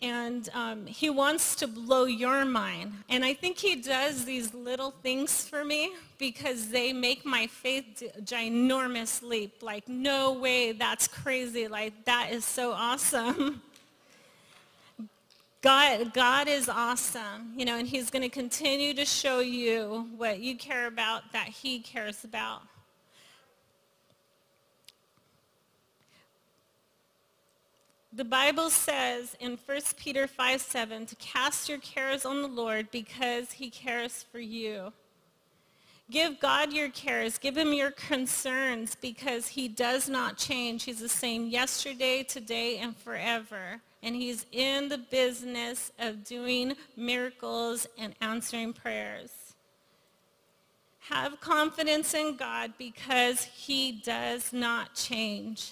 and 0.00 0.48
um, 0.54 0.86
he 0.86 1.10
wants 1.10 1.56
to 1.56 1.66
blow 1.66 2.04
your 2.04 2.44
mind. 2.44 2.92
And 3.08 3.24
I 3.24 3.34
think 3.34 3.58
he 3.58 3.76
does 3.76 4.24
these 4.24 4.54
little 4.54 4.92
things 5.02 5.46
for 5.46 5.64
me 5.64 5.92
because 6.18 6.68
they 6.68 6.92
make 6.92 7.24
my 7.24 7.48
faith 7.48 8.02
ginormous 8.22 9.22
leap. 9.22 9.62
Like, 9.62 9.88
no 9.88 10.32
way, 10.32 10.72
that's 10.72 11.08
crazy. 11.08 11.66
Like, 11.66 12.04
that 12.04 12.30
is 12.30 12.44
so 12.44 12.72
awesome. 12.72 13.62
God, 15.60 16.14
God 16.14 16.46
is 16.46 16.68
awesome, 16.68 17.52
you 17.56 17.64
know, 17.64 17.76
and 17.76 17.88
he's 17.88 18.10
going 18.10 18.22
to 18.22 18.28
continue 18.28 18.94
to 18.94 19.04
show 19.04 19.40
you 19.40 20.08
what 20.16 20.38
you 20.38 20.56
care 20.56 20.86
about 20.86 21.32
that 21.32 21.48
he 21.48 21.80
cares 21.80 22.22
about. 22.22 22.62
The 28.18 28.24
Bible 28.24 28.68
says 28.68 29.36
in 29.38 29.56
1 29.64 29.80
Peter 29.96 30.26
5, 30.26 30.60
7 30.60 31.06
to 31.06 31.14
cast 31.14 31.68
your 31.68 31.78
cares 31.78 32.24
on 32.24 32.42
the 32.42 32.48
Lord 32.48 32.90
because 32.90 33.52
he 33.52 33.70
cares 33.70 34.24
for 34.32 34.40
you. 34.40 34.92
Give 36.10 36.40
God 36.40 36.72
your 36.72 36.88
cares. 36.88 37.38
Give 37.38 37.56
him 37.56 37.72
your 37.72 37.92
concerns 37.92 38.96
because 38.96 39.46
he 39.46 39.68
does 39.68 40.08
not 40.08 40.36
change. 40.36 40.82
He's 40.82 40.98
the 40.98 41.08
same 41.08 41.46
yesterday, 41.46 42.24
today, 42.24 42.78
and 42.78 42.96
forever. 42.96 43.80
And 44.02 44.16
he's 44.16 44.46
in 44.50 44.88
the 44.88 44.98
business 44.98 45.92
of 46.00 46.24
doing 46.24 46.74
miracles 46.96 47.86
and 47.96 48.16
answering 48.20 48.72
prayers. 48.72 49.30
Have 51.10 51.40
confidence 51.40 52.14
in 52.14 52.36
God 52.36 52.72
because 52.78 53.44
he 53.44 53.92
does 53.92 54.52
not 54.52 54.96
change. 54.96 55.70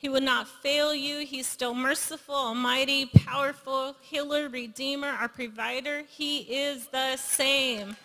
He 0.00 0.08
will 0.08 0.22
not 0.22 0.48
fail 0.48 0.94
you. 0.94 1.26
He's 1.26 1.46
still 1.46 1.74
merciful, 1.74 2.34
almighty, 2.34 3.04
powerful, 3.04 3.94
healer, 4.00 4.48
redeemer, 4.48 5.08
our 5.08 5.28
provider. 5.28 6.04
He 6.08 6.38
is 6.38 6.86
the 6.86 7.18
same. 7.18 7.98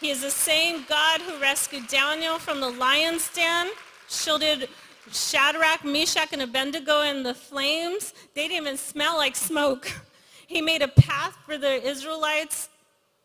He 0.00 0.10
is 0.10 0.22
the 0.22 0.30
same 0.30 0.84
God 0.88 1.20
who 1.20 1.40
rescued 1.40 1.88
Daniel 1.88 2.38
from 2.38 2.60
the 2.60 2.70
lion's 2.70 3.28
den, 3.34 3.70
shielded 4.08 4.68
Shadrach, 5.10 5.84
Meshach, 5.84 6.32
and 6.32 6.42
Abednego 6.42 7.02
in 7.02 7.24
the 7.24 7.34
flames. 7.34 8.14
They 8.34 8.46
didn't 8.46 8.62
even 8.62 8.76
smell 8.76 9.16
like 9.16 9.34
smoke. 9.34 9.92
He 10.46 10.62
made 10.62 10.80
a 10.80 10.88
path 10.88 11.36
for 11.44 11.58
the 11.58 11.84
Israelites 11.84 12.68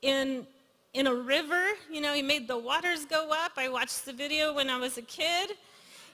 in, 0.01 0.47
in 0.95 1.05
a 1.05 1.13
river. 1.13 1.63
You 1.91 2.01
know, 2.01 2.15
he 2.15 2.23
made 2.23 2.47
the 2.47 2.57
waters 2.57 3.05
go 3.05 3.29
up. 3.31 3.51
I 3.57 3.69
watched 3.69 4.05
the 4.05 4.13
video 4.13 4.55
when 4.55 4.71
I 4.71 4.77
was 4.77 4.97
a 4.97 5.03
kid. 5.03 5.51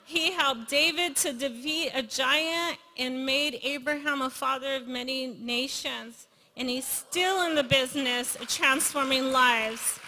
He 0.06 0.32
helped 0.32 0.70
David 0.70 1.16
to 1.18 1.34
defeat 1.34 1.92
a 1.94 2.04
giant 2.04 2.78
and 2.98 3.26
made 3.26 3.60
Abraham 3.64 4.22
a 4.22 4.30
father 4.30 4.76
of 4.76 4.88
many 4.88 5.28
nations. 5.28 6.28
And 6.58 6.70
he's 6.70 6.86
still 6.86 7.44
in 7.48 7.56
the 7.56 7.64
business 7.64 8.36
of 8.36 8.48
transforming 8.48 9.32
lives. 9.32 10.00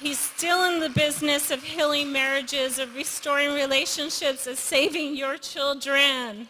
He's 0.00 0.18
still 0.18 0.72
in 0.72 0.80
the 0.80 0.88
business 0.88 1.50
of 1.50 1.62
healing 1.62 2.12
marriages, 2.12 2.78
of 2.78 2.94
restoring 2.94 3.52
relationships, 3.52 4.46
of 4.46 4.56
saving 4.56 5.16
your 5.16 5.36
children. 5.36 6.48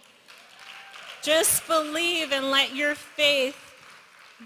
Just 1.22 1.66
believe 1.66 2.32
and 2.32 2.50
let 2.50 2.76
your 2.76 2.94
faith 2.94 3.56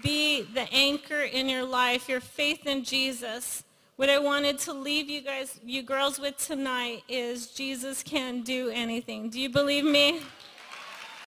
be 0.01 0.41
the 0.41 0.67
anchor 0.73 1.21
in 1.21 1.47
your 1.47 1.63
life, 1.63 2.09
your 2.09 2.19
faith 2.19 2.65
in 2.65 2.83
Jesus. 2.83 3.64
What 3.97 4.09
I 4.09 4.19
wanted 4.19 4.59
to 4.59 4.73
leave 4.73 5.09
you 5.09 5.21
guys, 5.21 5.57
you 5.63 5.81
girls 5.81 6.19
with 6.19 6.35
tonight 6.37 7.03
is 7.07 7.47
Jesus 7.47 8.03
can 8.03 8.41
do 8.41 8.69
anything. 8.69 9.29
Do 9.29 9.39
you 9.39 9.47
believe 9.47 9.85
me? 9.85 10.19